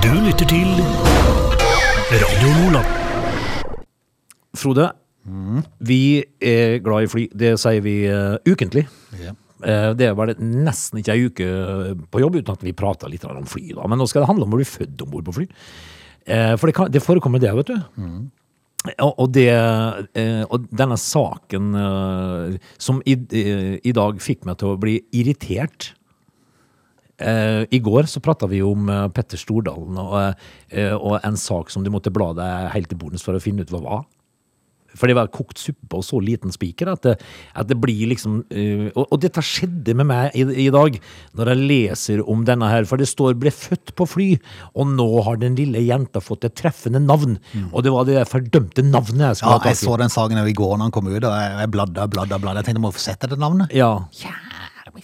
Du 0.00 0.08
lytter 0.24 0.48
til 0.48 0.70
Radio 2.22 2.54
Nordland. 2.62 2.96
Frode, 4.56 4.88
Mm. 5.30 5.58
vi 5.84 6.24
er 6.40 6.78
glad 6.80 7.04
i 7.04 7.08
fly. 7.12 7.26
Det 7.36 7.50
sier 7.60 7.82
vi 7.84 7.92
uh, 8.08 8.38
ukentlig. 8.48 8.86
Yeah. 9.20 9.34
Eh, 9.62 9.90
Det 9.94 10.08
var 10.16 10.32
nesten 10.40 10.98
ikke 11.02 11.12
ei 11.12 11.26
uke 11.28 11.48
på 12.10 12.22
jobb 12.22 12.38
uten 12.40 12.54
at 12.56 12.64
vi 12.64 12.72
prata 12.72 13.06
litt 13.06 13.26
om 13.28 13.44
fly. 13.44 13.74
da. 13.76 13.84
Men 13.86 14.00
nå 14.00 14.06
skal 14.08 14.22
det 14.24 14.30
handle 14.30 14.46
om 14.48 14.56
å 14.56 14.60
bli 14.62 14.64
født 14.64 15.04
om 15.04 15.10
bord 15.12 15.26
på 15.28 15.34
fly. 15.36 15.46
Eh, 16.24 16.56
For 16.56 16.66
det, 16.66 16.74
kan, 16.74 16.88
det 16.90 17.02
forekommer 17.04 17.38
det, 17.38 17.52
vet 17.54 17.68
du. 17.68 17.76
Og, 17.76 18.30
og, 18.88 19.26
det, 19.34 19.50
eh, 19.52 20.42
og 20.48 20.68
denne 20.72 20.96
saken 20.96 21.74
eh, 21.76 22.54
som 22.80 23.02
i, 23.04 23.16
eh, 23.36 23.74
i 23.84 23.92
dag 23.96 24.20
fikk 24.24 24.46
meg 24.48 24.56
til 24.60 24.72
å 24.72 24.80
bli 24.80 25.00
irritert 25.12 25.94
I 27.20 27.78
går 27.84 28.06
så 28.08 28.22
prata 28.24 28.46
vi 28.48 28.62
om 28.64 28.86
Petter 29.12 29.36
Stordalen 29.36 29.98
og, 30.00 30.38
og 30.96 31.16
en 31.20 31.34
sak 31.36 31.68
som 31.68 31.84
du 31.84 31.90
måtte 31.92 32.08
bla 32.08 32.30
deg 32.32 32.70
helt 32.72 32.88
til 32.88 32.96
bordet 32.96 33.20
for 33.20 33.36
å 33.36 33.42
finne 33.44 33.60
ut 33.60 33.68
hva 33.74 33.80
var. 33.84 34.06
For 34.98 35.06
det 35.10 35.14
var 35.16 35.28
kokt 35.30 35.58
suppe 35.62 35.96
og 36.00 36.02
så 36.04 36.18
liten 36.22 36.50
spiker 36.54 36.90
at 36.92 37.06
at 37.10 37.68
det 37.70 37.76
blir 37.80 38.08
liksom 38.10 38.40
uh, 38.50 38.88
og, 38.94 39.04
og 39.12 39.20
dette 39.22 39.42
skjedde 39.44 39.94
med 39.94 40.08
meg 40.10 40.34
i, 40.34 40.42
i 40.66 40.68
dag, 40.74 40.96
når 41.38 41.52
jeg 41.52 41.62
leser 41.70 42.22
om 42.28 42.44
denne 42.48 42.68
her. 42.70 42.84
For 42.90 42.96
det 43.00 43.08
står 43.08 43.34
'ble 43.38 43.50
født 43.54 43.94
på 43.96 44.06
fly', 44.08 44.38
og 44.74 44.86
nå 44.96 45.08
har 45.26 45.36
den 45.40 45.54
lille 45.58 45.80
jenta 45.86 46.20
fått 46.20 46.44
et 46.44 46.54
treffende 46.58 47.00
navn. 47.00 47.38
Og 47.72 47.82
det 47.84 47.92
var 47.92 48.04
det 48.08 48.26
fordømte 48.28 48.82
navnet 48.82 49.20
jeg 49.30 49.36
skulle 49.40 49.52
Ja, 49.52 49.58
ha 49.58 49.68
jeg 49.70 49.76
tak 49.76 49.82
i. 49.82 49.86
så 49.86 49.96
den 49.98 50.08
saken 50.12 50.38
i 50.46 50.52
går 50.52 50.76
når 50.76 50.84
han 50.88 50.90
kom 50.94 51.06
ut, 51.06 51.24
og 51.24 51.34
jeg 51.38 51.70
bladde 51.70 52.02
og 52.02 52.10
bladde, 52.10 52.38
bladde. 52.40 52.56
Jeg 52.60 52.64
tenkte, 52.70 52.80
må 52.82 52.90
jeg 52.90 52.98
få 52.98 53.04
sett 53.06 53.28
det 53.30 53.38
navnet? 53.38 53.72
Ja. 53.74 53.92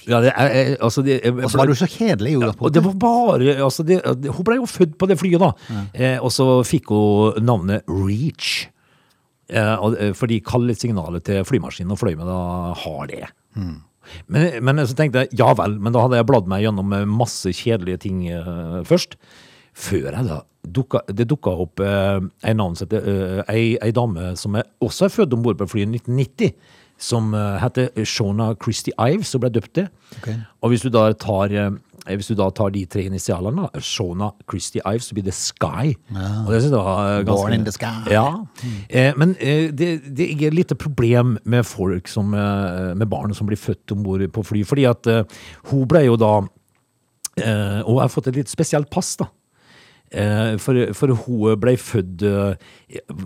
ja 0.07 0.21
det, 0.21 0.33
er- 0.37 0.77
altså 0.83 1.03
det, 1.05 1.21
Og 1.25 1.51
så 1.51 1.59
var 1.59 1.67
du 1.67 1.75
så 1.75 1.87
kjedelig 1.87 2.37
i 2.37 2.41
det 2.75 2.83
var 2.85 2.95
bare 2.95 3.57
altså 3.63 3.83
det, 3.87 4.01
Hun 4.05 4.45
ble 4.45 4.57
jo 4.57 4.67
født 4.67 4.97
på 4.99 5.07
det 5.09 5.19
flyet, 5.19 5.41
da. 5.41 5.53
Eh, 5.95 6.19
og 6.23 6.31
så 6.33 6.63
fikk 6.67 6.91
hun 6.91 7.45
navnet 7.45 7.83
Reach. 7.89 8.67
Eh, 9.49 9.75
eh, 10.01 10.15
fordi 10.17 10.41
kallesignalet 10.43 11.27
til 11.29 11.45
flymaskinen 11.47 11.95
og 11.95 12.01
fløy 12.01 12.17
med 12.19 12.27
da 12.27 12.39
har 12.83 13.11
det. 13.11 13.27
Men, 14.27 14.65
men 14.65 14.83
så 14.87 14.97
tenkte 14.99 15.25
jeg 15.25 15.39
ja 15.41 15.53
vel, 15.59 15.79
men 15.83 15.95
da 15.95 16.03
hadde 16.05 16.19
jeg 16.19 16.29
bladd 16.29 16.49
meg 16.51 16.65
gjennom 16.65 16.95
eh, 16.97 17.07
masse 17.07 17.53
kjedelige 17.55 18.03
ting 18.07 18.25
eh, 18.31 18.81
først. 18.87 19.19
Før 19.77 20.09
jeg 20.09 20.25
da 20.25 20.41
dukka, 20.67 21.03
Det 21.13 21.29
dukka 21.29 21.53
opp 21.63 21.83
eh, 21.85 22.19
ei 22.49 22.55
navn 22.57 22.75
som 22.79 22.91
eh, 22.97 23.43
ei, 23.53 23.77
ei 23.83 23.93
dame 23.95 24.33
som 24.41 24.57
er, 24.59 24.67
også 24.83 25.07
er 25.07 25.15
født 25.15 25.37
om 25.37 25.45
bord 25.45 25.61
på 25.61 25.69
flyet 25.71 25.93
i 25.93 26.01
1990. 26.01 26.57
Som 26.99 27.35
eh, 27.37 27.59
heter 27.61 28.07
Shona 28.09 28.55
Christie 28.57 28.97
Ives, 28.97 29.35
og 29.37 29.45
ble 29.45 29.53
døpt 29.53 29.75
det. 29.77 29.87
Okay. 30.17 30.39
Og 30.65 30.73
hvis 30.73 30.87
du 30.87 30.89
da 30.91 31.11
tar 31.13 31.53
hvis 32.15 32.31
du 32.31 32.37
da 32.39 32.49
tar 32.55 32.71
de 32.75 32.85
tre 32.87 33.03
initialene, 33.09 33.69
Shona 33.83 34.31
Christie 34.51 34.83
Ives, 34.87 35.09
så 35.11 35.17
blir 35.17 35.27
det 35.27 35.35
Sky. 35.35 35.95
Var 36.11 36.57
eh, 36.57 37.25
ganske... 37.27 37.31
Born 37.31 37.57
in 37.57 37.65
the 37.67 37.75
sky. 37.75 38.07
Ja. 38.13 38.27
Eh, 38.89 39.13
men 39.19 39.35
eh, 39.41 39.71
det, 39.75 39.91
det 40.17 40.29
er 40.31 40.49
et 40.51 40.55
lite 40.55 40.79
problem 40.79 41.37
med 41.45 41.67
folk 41.67 42.09
som, 42.09 42.35
eh, 42.35 42.93
med 42.95 43.09
barn 43.11 43.35
som 43.35 43.49
blir 43.51 43.61
født 43.61 43.93
om 43.97 44.05
bord 44.07 44.23
på 44.33 44.45
fly. 44.47 44.63
Fordi 44.67 44.87
at 44.89 45.11
eh, 45.11 45.25
hun 45.73 45.87
ble 45.91 46.07
jo 46.07 46.17
da 46.21 46.35
eh, 47.43 47.81
Og 47.85 48.01
har 48.01 48.09
fått 48.13 48.31
et 48.31 48.39
litt 48.39 48.53
spesielt 48.53 48.91
pass, 48.91 49.17
da. 49.21 49.29
Eh, 50.11 50.53
for, 50.63 50.79
for 50.95 51.11
hun 51.25 51.57
ble 51.59 51.73
født 51.83 52.23
eh, 52.23 52.69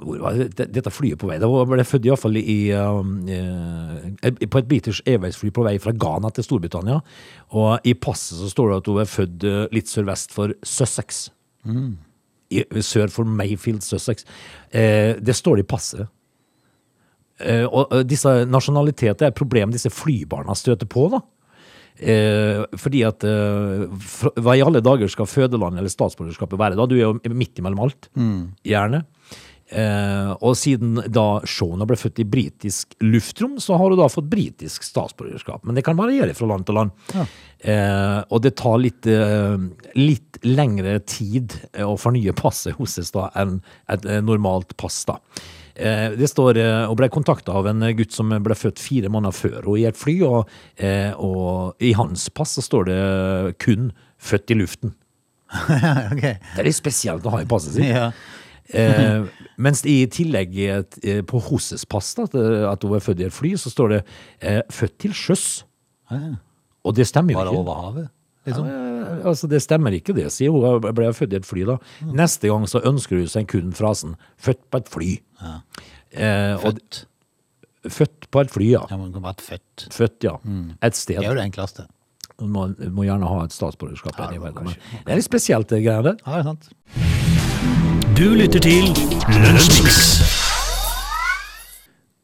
Hvor 0.01 0.23
var 0.23 0.39
det, 0.39 0.65
dette 0.73 0.89
flyet 0.89 1.21
på 1.21 1.29
vei? 1.29 1.37
Hun 1.43 1.69
ble 1.69 1.85
født 1.85 2.07
iallfall 2.09 2.39
i 2.41 2.45
i, 2.55 2.57
eh, 2.73 4.47
På 4.49 4.63
et 4.63 4.71
British 4.71 5.05
Airways-fly 5.05 5.53
på 5.53 5.67
vei 5.67 5.77
fra 5.83 5.93
Ghana 5.93 6.31
til 6.33 6.47
Storbritannia. 6.47 7.03
Og 7.53 7.85
i 7.85 7.93
passet 7.95 8.41
så 8.41 8.49
står 8.49 8.71
det 8.71 8.79
at 8.81 8.89
hun 8.93 9.03
er 9.03 9.13
født 9.13 9.49
litt 9.77 9.93
sørvest 9.93 10.33
for 10.33 10.57
Sussex. 10.65 11.29
I, 12.51 12.65
sør 12.83 13.13
for 13.13 13.29
Mayfield, 13.29 13.83
Sussex. 13.87 14.25
Eh, 14.73 15.15
det 15.21 15.37
står 15.39 15.61
det 15.61 15.67
i 15.67 15.71
passet. 15.71 16.09
Eh, 17.41 17.65
og 17.65 17.93
disse 18.09 18.33
nasjonaliteter 18.49 19.27
er 19.29 19.33
et 19.33 19.39
problem 19.39 19.73
disse 19.73 19.93
flybarna 19.93 20.57
støter 20.59 20.89
på, 20.91 21.07
da. 21.13 21.23
Eh, 22.01 22.65
fordi 22.81 23.03
at 23.05 23.25
eh, 23.29 23.83
for, 24.01 24.33
Hva 24.41 24.55
i 24.57 24.63
alle 24.65 24.81
dager 24.81 25.11
skal 25.13 25.29
fødelandet 25.29 25.83
eller 25.83 25.93
statsborgerskapet 25.93 26.61
være 26.61 26.79
da? 26.79 26.89
Du 26.89 26.97
er 26.97 27.05
jo 27.05 27.37
midt 27.37 27.61
imellom 27.61 27.85
alt. 27.85 28.09
Gjerne. 28.65 29.05
Eh, 29.71 30.31
og 30.43 30.57
siden 30.59 30.99
da 31.15 31.27
Shona 31.47 31.87
ble 31.87 31.95
født 31.99 32.19
i 32.25 32.27
britisk 32.27 32.97
luftrom, 33.07 33.55
så 33.63 33.77
har 33.79 33.93
hun 33.93 34.01
da 34.01 34.09
fått 34.11 34.31
britisk 34.31 34.83
statsborgerskap. 34.87 35.63
Men 35.63 35.79
det 35.79 35.85
kan 35.87 35.99
variere 35.99 36.35
fra 36.35 36.49
land 36.51 36.67
til 36.67 36.79
land. 36.81 36.97
Eh, 37.15 38.19
og 38.27 38.43
det 38.43 38.57
tar 38.59 38.81
litt, 38.83 39.07
eh, 39.07 39.61
litt 40.01 40.41
lengre 40.49 40.99
tid 41.07 41.55
å 41.85 41.95
fornye 42.01 42.35
passet 42.35 42.79
hos 42.81 42.99
oss 42.99 43.15
da 43.15 43.29
enn 43.39 43.61
et 43.93 44.07
eh, 44.09 44.23
normalt 44.25 44.75
pass. 44.81 45.05
da. 45.07 45.21
Eh, 45.81 46.17
Det 46.19 46.29
står, 46.29 46.59
eh, 46.61 46.85
og 46.91 46.97
ble 47.01 47.09
kontakta 47.09 47.55
av 47.57 47.67
en 47.71 47.81
gutt 47.97 48.13
som 48.13 48.29
ble 48.29 48.55
født 48.55 48.79
fire 48.79 49.09
måneder 49.09 49.33
før 49.33 49.69
og 49.73 49.79
i 49.79 49.87
et 49.89 49.97
fly, 49.97 50.21
og, 50.27 50.49
eh, 50.77 51.13
og 51.17 51.81
i 51.81 51.93
hans 51.97 52.29
pass 52.29 52.59
så 52.59 52.63
står 52.63 52.85
det 52.91 53.59
kun 53.59 53.93
'født 54.21 54.51
i 54.51 54.59
luften'. 54.61 54.95
okay. 56.13 56.37
Det 56.55 56.59
er 56.59 56.69
litt 56.69 56.77
spesielt 56.77 57.25
å 57.27 57.31
ha 57.31 57.41
i 57.41 57.49
passet 57.49 57.75
sitt. 57.75 57.89
Ja. 57.89 58.13
Eh, 58.71 59.25
mens 59.59 59.83
i 59.89 60.07
tillegg 60.07 60.55
eh, 60.59 61.23
på 61.27 61.41
hennes 61.43 61.85
pass, 61.91 62.15
da, 62.15 62.29
at, 62.71 62.85
hun 62.85 62.95
er 62.95 63.03
født 63.03 63.21
i 63.21 63.27
et 63.27 63.35
fly, 63.35 63.57
så 63.59 63.73
står 63.73 63.89
det 63.89 64.01
eh, 64.41 64.63
'født 64.71 64.99
til 64.99 65.17
sjøs'. 65.17 65.65
Og 66.85 66.95
det 66.97 67.07
stemmer 67.07 67.35
jo 67.35 67.41
ikke. 67.41 67.51
Bare 67.51 67.59
over 67.59 67.75
havet? 67.83 68.09
Liksom? 68.47 68.67
Eh, 68.67 68.90
Altså, 69.25 69.49
det 69.49 69.61
stemmer 69.63 69.93
ikke 69.93 70.15
det, 70.15 70.29
sier 70.33 70.51
hun. 70.51 70.83
Jeg 70.85 70.95
ble 70.95 71.13
født 71.13 71.33
i 71.33 71.37
et 71.37 71.47
fly, 71.47 71.65
da. 71.69 71.77
Neste 72.13 72.49
gang 72.49 72.67
så 72.71 72.81
ønsker 72.85 73.17
hun 73.19 73.27
seg 73.29 73.47
kun 73.49 73.73
frasen 73.73 74.17
'født 74.41 74.61
på 74.71 74.77
et 74.79 74.89
fly'. 74.91 75.21
Eh, 76.13 76.55
og- 76.57 76.63
Født. 76.63 77.05
Født 77.89 78.31
på 78.31 78.41
et 78.41 78.51
fly, 78.51 78.67
ja. 78.73 78.83
Ja, 78.91 78.97
man 78.97 79.13
kan 79.13 79.23
være 79.23 79.41
født. 79.41 79.87
Født, 79.93 80.25
ja. 80.25 80.35
Et 80.83 80.95
sted. 80.97 81.17
Det 81.17 81.25
er 81.25 81.31
jo 81.31 81.35
det 81.41 81.45
enkleste. 81.53 81.87
Man 82.41 82.51
må, 82.53 82.91
må 82.91 83.03
gjerne 83.05 83.27
ha 83.29 83.45
et 83.45 83.53
statsborgerskap. 83.53 84.19
Ja, 84.19 84.27
det, 84.27 84.41
det 85.05 85.13
er 85.13 85.15
litt 85.17 85.25
spesielt, 85.25 85.69
det 85.69 85.83
greiene 85.85 86.03
der. 86.03 86.17
Ja, 86.27 86.37
det 86.37 86.41
er 86.41 86.43
sant. 86.43 86.69
Du 88.17 88.35
lytter 88.35 88.61
til 88.61 88.85
Lunsjmix. 89.45 90.21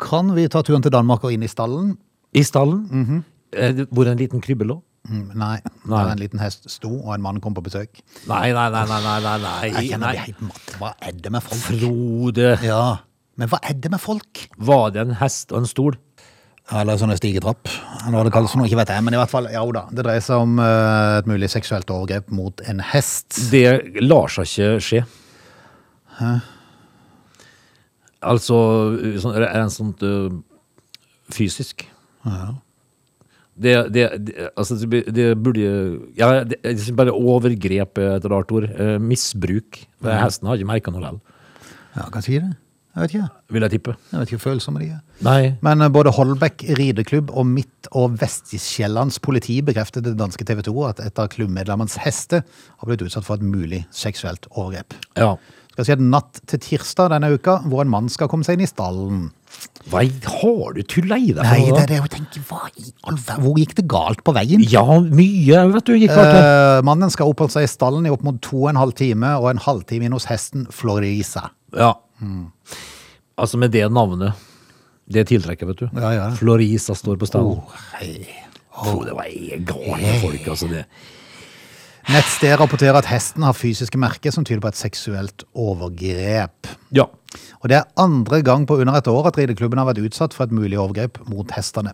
Kan 0.01 0.35
vi 0.37 0.47
ta 0.53 0.61
turen 0.63 0.83
til 0.85 0.93
Danmark 0.93 1.25
og 1.25 1.33
inn 1.33 1.43
i 1.47 1.49
stallen? 1.49 1.95
I 2.37 2.43
stallen, 2.45 3.25
eh, 3.53 3.73
det- 3.73 3.89
hvor 3.91 4.07
en 4.07 4.19
liten 4.19 4.41
krybbe 4.43 4.65
lå. 4.67 4.83
Mm, 5.07 5.27
Nei. 5.39 5.57
Nei. 5.87 6.05
En 6.13 6.19
liten 6.19 6.41
hest 6.43 6.65
sto, 6.73 6.91
og 6.99 7.13
en 7.15 7.23
mann 7.23 7.41
kom 7.41 7.55
på 7.55 7.63
besøk. 7.63 8.01
Nei, 8.27 8.49
nei, 8.57 8.65
nei, 8.75 8.83
nei, 8.91 9.19
nei, 9.23 9.37
nei. 9.45 9.53
Jeg 9.71 9.93
kjenner 9.93 10.19
helt 10.25 10.41
matt. 10.49 10.73
Hva 10.81 10.95
er 11.01 11.13
det 11.23 11.31
med 11.35 11.45
folk? 11.47 11.61
Frode, 11.69 12.49
Ja, 12.67 12.81
men 13.37 13.51
hva 13.53 13.61
er 13.63 13.75
det 13.79 13.91
med 13.93 14.01
folk? 14.01 14.47
var 14.59 14.91
det 14.97 15.03
en 15.05 15.15
hest 15.21 15.53
og 15.53 15.63
en 15.63 15.67
stol? 15.71 15.99
Eller 16.75 16.99
sånne 16.99 17.15
stigetrapp. 17.15 17.69
Eller 18.03 18.17
hva 18.19 18.25
det 18.27 18.33
kalles 18.35 18.51
for 18.51 18.59
noe, 18.59 18.67
ikke 18.67 18.81
vet 18.81 18.91
jeg. 18.91 19.05
Men 19.07 19.15
i 19.15 19.21
hvert 19.21 19.31
fall, 19.31 19.47
ja 19.53 19.61
da. 19.77 19.85
Det 19.95 20.03
dreier 20.03 20.25
seg 20.25 20.43
om 20.43 20.57
uh, 20.59 21.21
et 21.21 21.29
mulig 21.31 21.47
seksuelt 21.53 21.93
overgrep 21.95 22.33
mot 22.35 22.59
en 22.67 22.81
hest. 22.83 23.37
Det 23.53 24.03
lar 24.03 24.27
seg 24.35 24.49
ikke 24.51 24.73
skje. 24.83 25.05
Altså, 28.27 28.57
sånn, 29.23 29.37
er 29.39 29.61
en 29.61 29.71
sånt 29.71 30.03
uh, 30.03 30.33
fysisk? 31.31 31.85
Det, 33.57 33.73
det, 33.95 34.05
det, 34.27 34.51
altså, 34.53 34.77
det, 34.85 35.27
burde 35.41 35.65
Ja, 36.19 36.45
det, 36.45 36.61
bare 36.97 37.15
overgrep 37.17 37.99
er 38.03 38.19
et 38.19 38.29
rart 38.29 38.53
ord. 38.53 38.69
Eh, 38.69 38.99
misbruk. 39.01 39.81
Ja. 40.05 40.21
Hesten 40.27 40.49
har 40.49 40.61
ikke 40.61 40.69
merka 40.75 40.93
noe 40.93 41.01
likevel, 41.01 41.21
Ja, 41.97 42.11
kan 42.13 42.25
si 42.25 42.37
det. 42.37 42.53
Jeg 42.97 43.03
vet 43.03 43.15
ikke. 43.15 43.29
vil 43.53 43.65
jeg 43.65 43.73
tippe. 43.75 43.93
Jeg 44.09 44.21
vet 44.21 44.31
ikke 44.31 44.39
hvor 44.41 44.53
følsomme 44.55 44.81
de 44.81 44.87
er. 44.95 45.01
Nei. 45.25 45.41
Men 45.65 45.85
eh, 45.85 45.93
både 45.93 46.13
Holbæk 46.17 46.65
rideklubb 46.79 47.33
og 47.33 47.45
Midt- 47.49 47.91
og 47.93 48.17
Vestisjællands 48.21 49.19
politi 49.21 49.59
bekreftet 49.65 50.05
det 50.05 50.15
danske 50.17 50.45
TV 50.49 50.63
2 50.65 50.77
at 50.89 51.03
et 51.05 51.21
av 51.21 51.29
klubbmedlemmenes 51.33 51.99
hester 52.05 52.41
har 52.45 52.89
blitt 52.89 53.05
utsatt 53.05 53.25
for 53.25 53.37
et 53.37 53.45
mulig 53.45 53.83
seksuelt 53.93 54.49
overgrep. 54.53 54.97
Ja. 55.17 55.35
Skal 55.75 55.89
si 55.91 55.93
at 55.93 56.05
natt 56.05 56.41
til 56.49 56.63
tirsdag 56.65 57.13
denne 57.13 57.35
uka, 57.37 57.59
hvor 57.69 57.85
en 57.85 57.93
mann 57.93 58.09
skal 58.09 58.31
komme 58.33 58.49
seg 58.49 58.57
inn 58.57 58.65
i 58.65 58.71
stallen. 58.71 59.27
Hva 59.87 60.03
har 60.03 60.73
du 60.75 60.81
tulla 60.83 61.19
i 61.21 61.29
deg? 61.31 61.43
Nei, 61.47 61.69
det 61.71 61.83
er 61.85 61.91
det 61.93 61.99
å 62.03 62.09
tenke, 62.11 62.41
hva 62.49 62.65
i 62.75 62.89
all 63.07 63.19
verden? 63.21 63.45
Hvor 63.45 63.61
gikk 63.61 63.77
det 63.79 63.85
galt 63.91 64.23
på 64.27 64.35
veien? 64.35 64.65
Ja, 64.67 64.83
mye, 64.99 65.61
vet 65.77 65.87
du. 65.87 65.93
Gikk 65.95 66.15
galt. 66.17 66.39
Eh, 66.41 66.81
mannen 66.87 67.13
skal 67.15 67.31
oppholde 67.31 67.55
seg 67.55 67.69
i 67.69 67.71
stallen 67.71 68.09
i 68.09 68.13
opp 68.15 68.25
mot 68.27 68.41
to 68.43 68.65
og 68.65 68.73
en 68.73 68.81
halv 68.81 68.97
time, 68.99 69.37
og 69.39 69.51
en 69.53 69.63
halvtime 69.63 70.09
inn 70.09 70.17
hos 70.17 70.27
hesten 70.31 70.67
Florisa. 70.75 71.49
Ja. 71.77 71.93
Altså, 73.37 73.61
med 73.63 73.75
det 73.77 73.87
navnet. 73.95 74.35
Det 75.07 75.23
tiltrekker, 75.31 75.71
vet 75.71 75.85
du. 75.85 75.87
Ja, 76.03 76.11
ja. 76.17 76.27
Florisa 76.35 76.97
står 76.99 77.21
på 77.21 77.29
stallen. 77.31 77.61
Oh, 77.63 77.85
hei. 78.01 78.27
Å, 78.77 78.97
det 79.07 79.15
var 79.17 79.31
gale 79.71 80.17
folk, 80.25 80.49
altså. 80.51 80.67
det. 80.73 80.83
Nettstedet 82.07 82.61
rapporterer 82.61 82.97
at 83.01 83.09
hesten 83.11 83.43
har 83.43 83.55
fysiske 83.57 83.99
merker 83.99 84.31
som 84.35 84.45
tyder 84.47 84.63
på 84.63 84.71
et 84.71 84.79
seksuelt 84.79 85.43
overgrep. 85.59 86.69
Ja. 86.95 87.09
Og 87.63 87.69
det 87.73 87.81
er 87.81 87.89
andre 88.01 88.39
gang 88.47 88.67
på 88.69 88.79
under 88.81 88.95
et 89.01 89.09
år 89.11 89.27
at 89.33 89.39
rideklubben 89.41 89.81
har 89.83 89.89
vært 89.89 90.05
utsatt 90.07 90.37
for 90.37 90.47
et 90.47 90.55
mulig 90.55 90.79
overgrep 90.79 91.19
mot 91.31 91.51
hestene. 91.57 91.93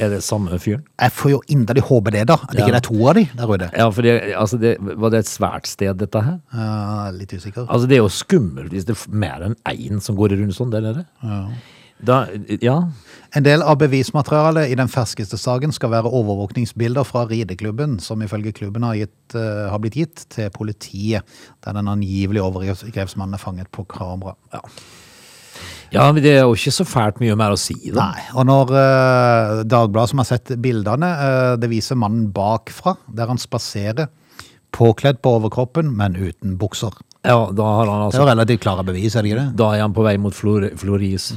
Er 0.00 0.08
det 0.08 0.22
samme 0.24 0.56
fyren? 0.58 0.82
Jeg 0.98 1.12
får 1.12 1.30
jo 1.34 1.40
inderlig 1.52 1.82
håpe 1.84 2.10
det, 2.14 2.24
da. 2.30 2.38
At 2.48 2.54
Ja. 2.56 2.64
ikke 2.64 2.72
det 2.72 2.80
er 2.80 2.86
to 2.88 3.08
av 3.08 3.14
de 3.14 3.24
der 3.36 3.50
ute. 3.52 3.70
Ja, 3.76 3.88
for 3.90 4.02
det, 4.02 4.14
altså 4.34 4.58
det, 4.58 4.76
var 4.80 5.10
det 5.12 5.18
et 5.20 5.28
svært 5.30 5.66
sted, 5.68 5.94
dette 6.00 6.22
her? 6.24 6.38
Ja, 6.54 7.10
litt 7.12 7.30
usikker. 7.36 7.66
Altså, 7.68 7.86
det 7.86 7.98
er 7.98 8.02
jo 8.02 8.08
skummelt 8.08 8.72
hvis 8.72 8.86
det 8.88 8.96
er 8.96 9.10
mer 9.12 9.44
enn 9.50 9.54
én 9.68 10.00
som 10.00 10.16
går 10.16 10.32
rundt 10.40 10.56
sånn 10.56 10.72
der 10.72 10.80
nede. 10.80 11.04
Da, 12.02 12.26
ja. 12.60 12.76
En 13.32 13.44
del 13.46 13.62
av 13.62 13.78
bevismaterialet 13.80 14.72
i 14.72 14.76
den 14.76 14.90
ferskeste 14.90 15.38
saken 15.40 15.72
skal 15.72 15.92
være 15.94 16.10
overvåkningsbilder 16.10 17.06
fra 17.06 17.22
rideklubben, 17.30 17.96
som 18.02 18.24
ifølge 18.24 18.52
klubben 18.56 18.84
har, 18.84 18.98
gitt, 18.98 19.36
uh, 19.36 19.70
har 19.70 19.78
blitt 19.80 19.96
gitt 20.00 20.24
til 20.34 20.50
politiet, 20.52 21.22
der 21.64 21.78
den 21.78 21.88
angivelige 21.88 22.44
overgrepsmannen 22.44 23.38
er 23.38 23.42
fanget 23.42 23.70
på 23.72 23.86
kamera. 23.88 24.34
ja, 25.92 26.10
men 26.10 26.22
det 26.24 26.34
er 26.34 26.42
jo 26.42 26.58
ikke 26.58 26.74
så 26.74 26.84
fælt 26.88 27.22
mye 27.22 27.38
mer 27.38 27.54
å 27.54 27.60
si, 27.60 27.78
da. 27.86 28.10
Nei, 28.10 28.26
og 28.34 28.50
når 28.50 28.74
uh, 28.74 29.62
Dagbladet 29.62 30.12
som 30.12 30.24
har 30.24 30.28
sett 30.28 30.52
bildene, 30.60 31.14
uh, 31.22 31.54
det 31.56 31.70
viser 31.70 32.00
mannen 32.00 32.32
bakfra, 32.34 32.98
der 33.06 33.30
han 33.30 33.40
spaserer, 33.40 34.10
påkledd 34.74 35.22
på 35.22 35.38
overkroppen, 35.38 35.94
men 35.94 36.18
uten 36.18 36.58
bukser. 36.58 36.98
Ja, 37.22 37.36
da 37.54 37.62
har 37.62 37.86
han 37.86 38.00
altså... 38.08 38.18
Det 38.18 38.24
er 38.26 38.30
relativt 38.32 38.60
klare 38.64 38.82
bevis, 38.82 39.14
er 39.14 39.22
det 39.22 39.30
ikke 39.30 39.38
det? 39.44 39.56
Da 39.60 39.68
er 39.76 39.82
han 39.84 39.92
på 39.94 40.02
vei 40.02 40.16
mot 40.18 40.34
Flor 40.34 40.64
Floris. 40.80 41.28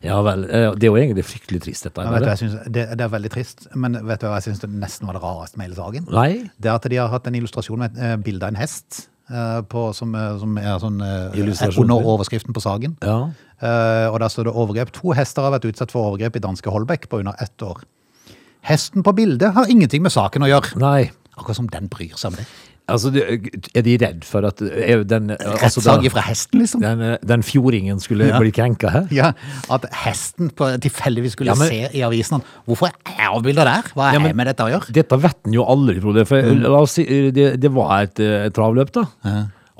Ja 0.00 0.16
vel. 0.24 0.46
eh, 0.48 0.70
Det 0.80 0.88
er 0.88 0.94
jo 0.94 0.96
egentlig 0.96 1.24
fryktelig 1.28 1.60
trist, 1.66 1.84
dette. 1.84 2.06
Ja, 2.06 2.22
du, 2.24 2.30
synes, 2.40 2.54
det, 2.64 2.86
det 2.96 3.04
er 3.04 3.12
veldig 3.12 3.30
trist, 3.34 3.66
men 3.76 3.98
vet 4.08 4.22
du 4.22 4.26
hva 4.30 4.38
jeg 4.38 4.46
synes 4.48 4.62
det 4.64 4.70
nesten 4.72 5.10
var 5.10 5.18
det 5.18 5.22
rareste 5.26 5.60
med 5.60 5.68
hele 5.68 5.76
saken? 5.76 6.08
Nei? 6.08 6.30
Det 6.56 6.72
er 6.72 6.78
at 6.80 6.88
de 6.88 6.96
har 7.02 7.12
hatt 7.12 7.28
en 7.28 7.36
illustrasjon 7.36 7.82
med 7.84 7.92
et 7.98 8.00
eh, 8.08 8.16
bilde 8.24 8.48
av 8.48 8.54
en 8.54 8.60
hest, 8.62 9.02
eh, 9.28 9.60
på, 9.68 9.84
som, 9.98 10.16
som 10.40 10.56
er 10.62 10.80
sånn 10.86 10.98
under 11.04 12.10
overskriften 12.16 12.56
på 12.56 12.64
saken. 12.64 12.96
Ja. 13.04 13.18
Og 13.60 14.16
der 14.24 14.32
står 14.32 14.48
det 14.48 14.56
overgrep. 14.56 14.88
To 14.96 15.12
hester 15.12 15.44
har 15.44 15.52
vært 15.58 15.68
utsatt 15.68 15.92
for 15.92 16.08
overgrep 16.14 16.40
i 16.40 16.44
danske 16.48 16.72
Holbæk 16.72 17.10
på 17.12 17.20
under 17.20 17.36
ett 17.44 17.60
år. 17.60 17.82
Hesten 18.64 19.04
på 19.04 19.12
bildet 19.16 19.52
har 19.52 19.68
ingenting 19.68 20.00
med 20.00 20.12
saken 20.16 20.48
å 20.48 20.48
gjøre. 20.48 20.80
Nei. 20.80 21.10
Akkurat 21.36 21.56
som 21.60 21.68
den 21.72 21.86
bryr 21.92 22.16
seg 22.20 22.32
om 22.32 22.40
det. 22.40 22.46
Altså, 22.90 23.10
er 23.74 23.82
de 23.86 23.96
redd 24.02 24.24
for 24.26 24.46
at 24.48 24.60
er 24.62 25.04
den, 25.04 25.30
altså, 25.30 25.80
fra 26.10 26.20
hesten, 26.26 26.60
liksom. 26.60 26.80
den, 26.84 27.00
eh, 27.00 27.16
den 27.26 27.42
fjordingen 27.46 28.00
skulle 28.02 28.26
Ja. 28.28 28.38
bli 28.38 28.50
krenka 28.50 28.90
her? 28.90 29.06
Ja, 29.10 29.32
At 29.70 29.86
hesten 30.04 30.50
på, 30.50 30.68
tilfeldigvis 30.80 31.32
skulle 31.36 31.52
Ja, 31.52 31.54
men- 31.58 31.68
se 31.68 31.88
i 31.96 32.02
avisen 32.02 32.40
Hvorfor 32.66 32.86
er 32.90 32.92
jeg 33.18 33.28
avbilda 33.30 33.64
der? 33.64 33.82
Hva 33.94 34.12
Ja, 34.12 34.18
men- 34.18 34.36
med 34.36 34.46
dette 34.46 34.64
å 34.66 34.70
gjøre? 34.70 34.92
Dette 34.92 35.16
vet 35.20 35.36
en 35.46 35.52
jo 35.52 35.64
aldri, 35.64 36.00
Frode. 36.00 36.26
For 36.26 36.42
Mm. 36.42 36.64
si, 36.86 37.04
det, 37.30 37.60
det 37.60 37.70
var 37.72 38.02
et, 38.02 38.18
eh, 38.20 38.48
travløp, 38.50 38.92
da. 38.92 39.04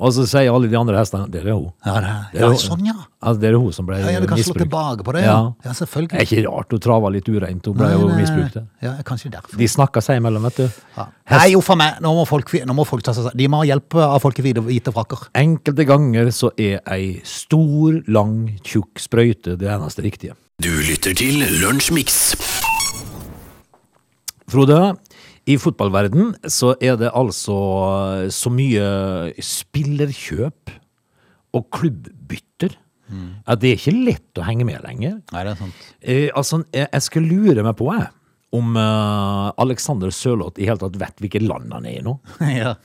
Og 0.01 0.15
så 0.17 0.25
sier 0.25 0.49
alle 0.49 0.69
de 0.73 0.77
andre 0.79 0.97
hestene 0.97 1.27
det 1.29 1.43
er 1.43 1.51
hun. 1.53 1.67
Ja, 1.85 1.99
det, 2.01 2.13
Det 2.33 2.41
er 2.41 2.55
ja 2.55 2.61
sånn, 2.63 2.87
ja. 2.89 2.95
Altså, 3.21 3.41
det 3.43 3.49
er 3.51 3.57
hun 3.61 3.75
som 3.77 3.89
ble 3.89 3.99
Ja, 4.01 4.13
ja, 4.15 4.21
Du 4.23 4.27
kan 4.31 4.41
slå 4.41 4.55
tilbake 4.57 5.05
på 5.05 5.13
det. 5.13 5.25
Ja, 5.27 5.35
ja 5.61 5.75
Det 5.77 6.17
er 6.17 6.25
ikke 6.25 6.45
rart 6.47 6.73
hun 6.73 6.81
trava 6.81 7.11
litt 7.13 7.29
ureint. 7.29 7.69
Hun 7.69 7.77
ble 7.77 7.85
Nei, 7.91 7.99
jo 7.99 8.07
nei, 8.09 8.15
nei. 8.15 8.23
misbrukt. 8.23 8.57
Ja, 8.81 8.95
kanskje 9.05 9.33
derfor. 9.35 9.59
De 9.61 9.69
snakka 9.69 10.01
seg 10.05 10.23
imellom, 10.23 10.47
vet 10.49 10.63
du. 10.63 10.81
Ja. 10.97 11.07
Nei, 11.35 11.51
jo 11.53 11.61
for 11.65 11.77
meg. 11.81 12.01
Nå 12.01 12.15
må 12.17 12.25
folk, 12.29 12.49
nå 12.65 12.77
må 12.79 12.87
folk 12.89 13.05
ta 13.05 13.13
seg 13.17 13.29
De 13.37 13.49
må 13.53 13.61
ha 13.61 13.69
hjelp 13.69 13.99
av 14.07 14.17
folk 14.25 14.41
i 14.41 14.47
hvite, 14.49 14.65
hvite 14.65 14.95
frakker. 14.97 15.29
Enkelte 15.37 15.85
ganger 15.89 16.33
så 16.33 16.53
er 16.57 16.81
ei 16.89 17.21
stor, 17.29 18.01
lang, 18.09 18.57
tjukk 18.65 19.05
sprøyte 19.05 19.59
det 19.61 19.69
eneste 19.69 20.07
riktige. 20.07 20.39
Du 20.61 20.73
lytter 20.89 21.13
til 21.17 21.45
Lunsjmix. 21.61 22.23
Frode, 24.51 24.81
i 25.49 25.57
fotballverden 25.59 26.35
så 26.53 26.75
er 26.83 26.99
det 27.01 27.11
altså 27.17 27.57
så 28.31 28.53
mye 28.53 28.85
spillerkjøp 29.41 30.73
og 31.57 31.67
klubbbytter 31.75 32.77
at 33.51 33.59
det 33.59 33.73
er 33.73 33.79
ikke 33.81 33.93
lett 34.07 34.39
å 34.39 34.45
henge 34.47 34.63
med 34.69 34.85
lenger. 34.85 35.17
Nei, 35.35 35.41
det 35.43 35.51
er 35.51 35.59
sant. 35.59 35.87
Eh, 35.99 36.29
altså, 36.39 36.61
jeg, 36.71 36.87
jeg 36.93 37.03
skal 37.03 37.25
lure 37.27 37.65
meg 37.67 37.75
på, 37.81 37.89
jeg, 37.91 38.07
om 38.55 38.77
uh, 38.79 39.51
Alexander 39.63 40.13
Sørloth 40.15 40.59
i 40.63 40.69
hele 40.69 40.79
tatt 40.79 40.99
vet 40.99 41.19
hvilket 41.23 41.43
land 41.47 41.75
han 41.75 41.89
er 41.91 41.97
i 41.99 42.05
nå. 42.07 42.15
ja. 42.61 42.77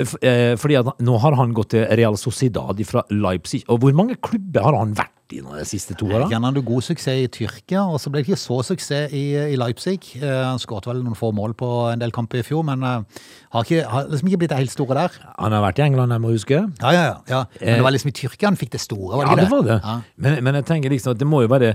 F- 0.00 0.16
eh, 0.24 0.54
fordi 0.60 0.78
at 0.80 0.88
nå 1.04 1.18
har 1.20 1.36
han 1.36 1.52
gått 1.56 1.74
til 1.74 1.84
Real 2.00 2.16
Sociedad 2.20 2.80
fra 2.88 3.04
Leipzig. 3.12 3.62
Og 3.68 3.84
hvor 3.84 3.96
mange 3.96 4.16
klubber 4.24 4.64
har 4.64 4.78
han 4.80 4.96
vært 4.96 5.13
i 5.32 5.40
nå 5.40 5.54
de 5.56 5.64
siste 5.64 5.94
to 5.96 6.06
åra? 6.10 6.26
Han 6.32 6.44
hadde 6.44 6.60
god 6.66 6.84
suksess 6.84 7.22
i 7.24 7.28
Tyrkia, 7.32 7.84
og 7.88 7.96
så 8.02 8.10
ble 8.12 8.20
det 8.20 8.28
ikke 8.28 8.38
så 8.42 8.58
suksess 8.66 9.12
i, 9.16 9.22
i 9.54 9.56
Leipzig. 9.56 9.98
Eh, 10.20 10.42
Han 10.44 10.60
skåret 10.60 10.86
vel 10.90 11.00
noen 11.04 11.16
få 11.16 11.30
mål 11.32 11.54
på 11.56 11.68
en 11.92 12.02
del 12.02 12.12
kamper 12.14 12.42
i 12.42 12.44
fjor, 12.46 12.62
men 12.68 12.84
eh, 12.84 13.24
har, 13.54 13.64
ikke, 13.64 13.80
har 13.88 14.08
liksom 14.12 14.28
ikke 14.28 14.42
blitt 14.44 14.52
det 14.52 14.60
helt 14.60 14.74
store 14.74 14.98
der. 15.00 15.16
Han 15.38 15.56
har 15.56 15.64
vært 15.64 15.80
i 15.80 15.86
England, 15.86 16.12
jeg 16.12 16.24
må 16.26 16.34
huske. 16.34 16.60
Ja, 16.82 16.92
ja, 16.92 17.02
ja. 17.08 17.18
ja. 17.30 17.42
Men 17.60 17.80
det 17.80 17.86
var 17.88 17.96
liksom 17.96 18.12
i 18.12 18.16
Tyrkia 18.20 18.50
han 18.52 18.60
fikk 18.60 18.74
det 18.76 18.82
store, 18.84 19.16
var 19.16 19.24
det 19.24 19.30
Ja, 19.30 19.34
ikke 19.34 19.44
det 19.44 19.52
var 19.56 19.68
det. 19.70 19.80
Ja. 19.82 19.98
Men, 20.26 20.40
men 20.44 20.60
jeg 20.60 20.68
tenker 20.70 20.92
liksom 20.92 21.16
at 21.16 21.22
det 21.24 21.28
må 21.30 21.42
jo 21.46 21.52
være 21.54 21.74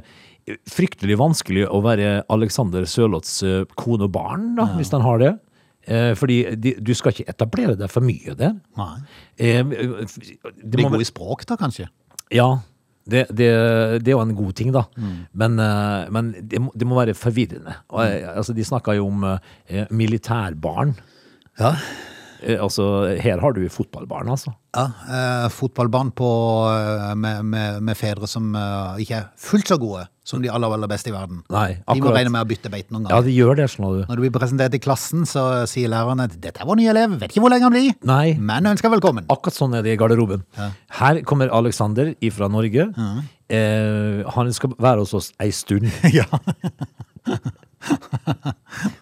fryktelig 0.70 1.18
vanskelig 1.20 1.66
å 1.70 1.82
være 1.86 2.14
Alexander 2.34 2.86
Sørloths 2.90 3.40
eh, 3.46 3.64
kone 3.78 4.08
og 4.08 4.14
barn, 4.16 4.52
da, 4.58 4.70
hvis 4.80 4.94
han 4.96 5.04
har 5.06 5.20
det. 5.22 5.34
Eh, 5.90 6.12
fordi 6.18 6.40
de, 6.60 6.76
du 6.86 6.92
skal 6.98 7.14
ikke 7.16 7.30
etablere 7.32 7.76
deg 7.80 7.90
for 7.92 8.06
mye 8.06 8.34
der. 8.38 8.56
Nei. 8.78 8.92
Eh, 9.42 9.62
det 9.66 10.74
Bli 10.76 10.86
god 10.86 11.02
i 11.02 11.08
språk, 11.08 11.46
da, 11.50 11.58
kanskje? 11.60 11.90
ja, 12.30 12.46
det, 13.12 13.26
det, 13.30 13.50
det 14.04 14.12
er 14.12 14.16
jo 14.18 14.24
en 14.24 14.36
god 14.38 14.54
ting, 14.58 14.72
da. 14.76 14.86
Mm. 14.98 15.16
Men, 15.42 15.58
eh, 15.64 16.12
men 16.16 16.32
det, 16.40 16.62
må, 16.62 16.74
det 16.76 16.88
må 16.88 17.00
være 17.00 17.18
forvirrende. 17.18 17.76
Og, 17.90 18.04
eh, 18.06 18.30
altså, 18.36 18.56
de 18.58 18.68
snakka 18.68 18.96
jo 18.98 19.10
om 19.10 19.26
eh, 19.30 19.86
militærbarn. 19.90 20.96
Ja. 21.60 21.74
Eh, 22.44 22.58
altså, 22.62 22.86
her 23.20 23.42
har 23.42 23.56
du 23.56 23.62
fotballbarn, 23.72 24.30
altså. 24.32 24.54
ja 24.76 24.86
eh, 25.10 25.48
fotballbarn 25.52 26.12
på, 26.16 26.30
eh, 26.72 27.16
med, 27.20 27.44
med, 27.44 27.82
med 27.84 27.98
fedre 28.00 28.30
som 28.30 28.54
eh, 28.56 29.02
ikke 29.04 29.18
er 29.18 29.28
fullt 29.40 29.72
så 29.72 29.78
gode 29.82 30.06
som 30.30 30.44
de 30.44 30.52
aller, 30.54 30.70
aller 30.70 30.90
beste 30.92 31.10
i 31.10 31.14
verden. 31.14 31.42
Nei, 31.50 31.80
De 31.90 32.04
må 32.04 32.12
regne 32.14 32.30
med 32.30 32.46
å 32.46 32.48
bytte 32.50 32.70
beite 32.70 32.94
noen 32.94 33.08
Ja, 33.10 33.18
de 33.26 33.34
gjør 33.34 33.58
det, 33.58 33.66
skjønner 33.74 33.96
du. 33.98 34.04
Når 34.12 34.20
du 34.20 34.24
blir 34.28 34.34
presentert 34.36 34.76
i 34.78 34.82
klassen, 34.84 35.26
så 35.30 35.66
sier 35.70 35.90
læreren 35.90 36.22
at 36.22 36.36
'dette 36.38 36.62
er 36.62 36.70
vår 36.70 36.78
nye 36.78 36.92
elev, 36.94 37.16
vet 37.24 37.34
ikke 37.34 37.42
hvor 37.42 37.54
lenge 37.54 37.66
han 37.66 37.74
blir', 37.74 37.96
Nei. 38.06 38.36
men 38.38 38.70
ønsker 38.70 38.94
velkommen. 38.94 39.26
Akkurat 39.34 39.58
sånn 39.58 39.74
er 39.80 39.86
det 39.86 39.96
i 39.96 40.00
garderoben. 40.00 40.46
Her 41.00 41.24
kommer 41.26 41.50
Alexander 41.50 42.14
fra 42.36 42.52
Norge. 42.52 42.92
Eh, 43.50 44.22
han 44.36 44.54
skal 44.54 44.78
være 44.78 45.02
hos 45.02 45.16
oss 45.18 45.32
ei 45.42 45.50
stund. 45.50 45.90
ja. 46.20 46.30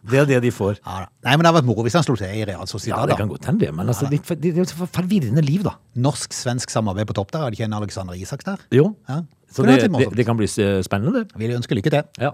Det 0.08 0.20
er 0.22 0.28
det 0.30 0.40
de 0.46 0.52
får. 0.54 0.78
Ja, 0.80 1.04
da. 1.04 1.08
Nei, 1.26 1.34
men 1.36 1.44
det 1.44 1.50
har 1.50 1.56
vært 1.58 1.68
moro 1.68 1.84
hvis 1.86 1.96
han 1.98 2.06
slo 2.06 2.16
til 2.20 2.30
i 2.30 2.46
Real 2.48 2.68
Ja, 2.88 3.02
det 3.10 3.18
kan 3.20 3.30
godt 3.32 3.48
hende, 3.50 3.66
det, 3.66 3.72
men 3.76 3.90
altså, 3.90 4.08
det, 4.12 4.22
det, 4.30 4.38
det 4.44 4.54
er 4.54 4.64
jo 4.64 4.88
forvirrende 4.94 5.44
liv, 5.44 5.66
da. 5.66 5.76
Norsk-svensk 6.00 6.72
samarbeid 6.72 7.10
på 7.10 7.18
topp 7.18 7.34
der. 7.34 7.48
Hadde 7.48 7.58
ikke 7.58 7.68
en 7.68 7.78
Alexander 7.80 8.16
Isak 8.18 8.46
der? 8.48 8.62
Jo. 8.72 8.92
Ja. 9.10 9.22
Så 9.52 9.66
det, 9.68 9.80
det, 9.92 10.10
det 10.18 10.26
kan 10.28 10.38
bli 10.40 10.48
eh, 10.48 10.80
spennende, 10.86 11.24
det. 11.24 11.40
Vil 11.40 11.56
ønske 11.58 11.78
lykke 11.78 11.94
til. 11.94 12.08
Ja. 12.22 12.34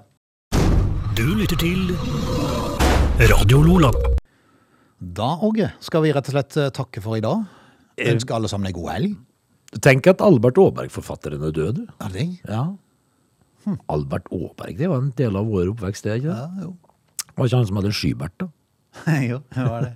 Du 1.17 1.25
lytter 1.37 1.59
til 1.61 1.93
Radio 3.29 3.61
Lola. 3.61 3.91
Da, 5.03 5.33
Åge, 5.45 5.73
skal 5.83 6.05
vi 6.05 6.13
rett 6.15 6.29
og 6.31 6.37
slett 6.37 6.57
eh, 6.57 6.71
takke 6.73 7.03
for 7.03 7.19
i 7.19 7.23
dag. 7.23 7.43
Ønske 8.13 8.33
alle 8.33 8.49
sammen 8.49 8.69
en 8.71 8.75
god 8.75 8.89
helg. 8.95 9.13
Tenk 9.83 10.07
at 10.09 10.21
Albert 10.21 10.57
Aaberg-forfatteren 10.61 11.43
er 11.47 11.53
død. 11.53 11.83
Er 12.01 12.13
det 12.13 12.27
det? 12.45 12.57
Ja. 13.63 13.75
Albert 13.93 14.27
Aaberg, 14.31 14.77
det 14.77 14.89
var 14.91 15.01
en 15.03 15.13
del 15.17 15.37
av 15.39 15.47
vår 15.47 15.71
oppvekst, 15.71 16.03
det, 16.07 16.19
ikke 16.21 16.31
det? 16.31 16.39
Ja, 16.39 16.65
jo. 16.67 16.73
Var 17.33 17.49
ikke 17.49 17.59
han 17.61 17.69
som 17.69 17.79
hadde 17.79 17.93
Skybert, 17.95 18.35
da? 18.43 18.49
jo, 19.31 19.39
det 19.55 19.63
var 19.69 19.87
det. 19.87 19.93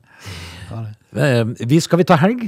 Det 0.68 0.72
var 0.72 0.88
det. 0.88 1.28
Eh, 1.28 1.68
Vi 1.70 1.80
skal 1.84 2.02
vi 2.02 2.08
ta 2.08 2.18
helg? 2.22 2.48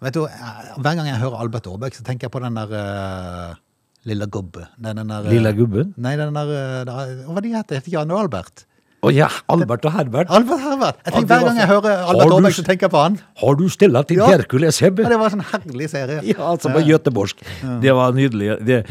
Vet 0.00 0.14
du, 0.16 0.22
eh, 0.24 0.60
Hver 0.80 0.96
gang 0.96 1.08
jeg 1.08 1.18
hører 1.20 1.42
Albert 1.42 1.66
Aaberg, 1.68 1.96
så 1.96 2.04
tenker 2.06 2.28
jeg 2.28 2.34
på 2.34 2.40
den 2.44 2.56
der 2.56 2.70
uh, 2.72 3.56
lille 4.08 4.26
gubbe. 4.32 4.66
Den, 4.78 4.96
den 5.02 5.12
der, 5.12 5.28
Lilla 5.28 5.52
gubben? 5.56 5.94
Nei, 6.00 6.14
den 6.20 6.36
der, 6.36 6.52
uh, 6.86 7.26
Hva 7.28 7.42
de 7.44 7.54
heter 7.56 7.82
de? 7.84 7.92
Jan 7.96 8.14
og 8.14 8.22
Albert? 8.24 8.64
Å 9.00 9.08
ja, 9.16 9.30
Albert 9.48 9.86
og 9.88 9.94
Herbert. 9.94 10.28
Albert 10.28 10.60
Herbert! 10.60 10.98
Jeg 11.06 11.14
tenker, 11.14 11.28
Hver 11.30 11.44
gang 11.46 11.56
jeg 11.62 11.68
hører 11.70 12.02
Albert 12.04 12.28
du 12.28 12.34
Aaberg, 12.36 12.56
så 12.58 12.64
tenker 12.66 12.84
jeg 12.84 12.92
på 12.92 13.00
han. 13.00 13.14
Har 13.40 13.56
du 13.56 13.62
stilla 13.72 14.02
til 14.04 14.20
Ja. 14.20 14.26
Hercules 14.34 14.80
Hebbe? 14.84 15.06
Ja, 15.06 15.12
det 15.14 15.18
var 15.22 15.30
en 15.30 15.38
sånn 15.38 15.46
herlig 15.54 15.88
serie. 15.88 16.18
Ja, 16.30 16.50
altså 16.50 16.68
på 16.74 16.82
göteborgsk. 16.84 17.40
Det 17.80 17.94
var 17.96 18.12
nydelig. 18.12 18.50
Det, 18.68 18.82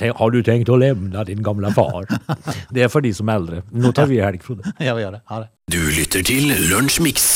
tenk, 0.00 0.16
har 0.16 0.32
du 0.32 0.40
tenkt 0.46 0.72
å 0.72 0.80
levne 0.80 1.26
din 1.28 1.44
gamle 1.44 1.74
far? 1.76 2.08
Det 2.74 2.86
er 2.86 2.92
for 2.92 3.04
de 3.04 3.12
som 3.12 3.28
er 3.28 3.42
eldre. 3.42 3.62
Nå 3.70 3.92
tar 3.92 4.08
vi 4.08 4.22
helg, 4.24 4.40
Frode. 4.46 4.64
Ja, 4.80 4.96
vi 4.96 5.04
gjør 5.04 5.18
det. 5.18 5.24
Ha 5.28 5.42
det. 5.44 5.50
Du 5.70 5.78
lytter 5.92 6.24
til 6.26 6.48
Lunsjmix. 6.72 7.28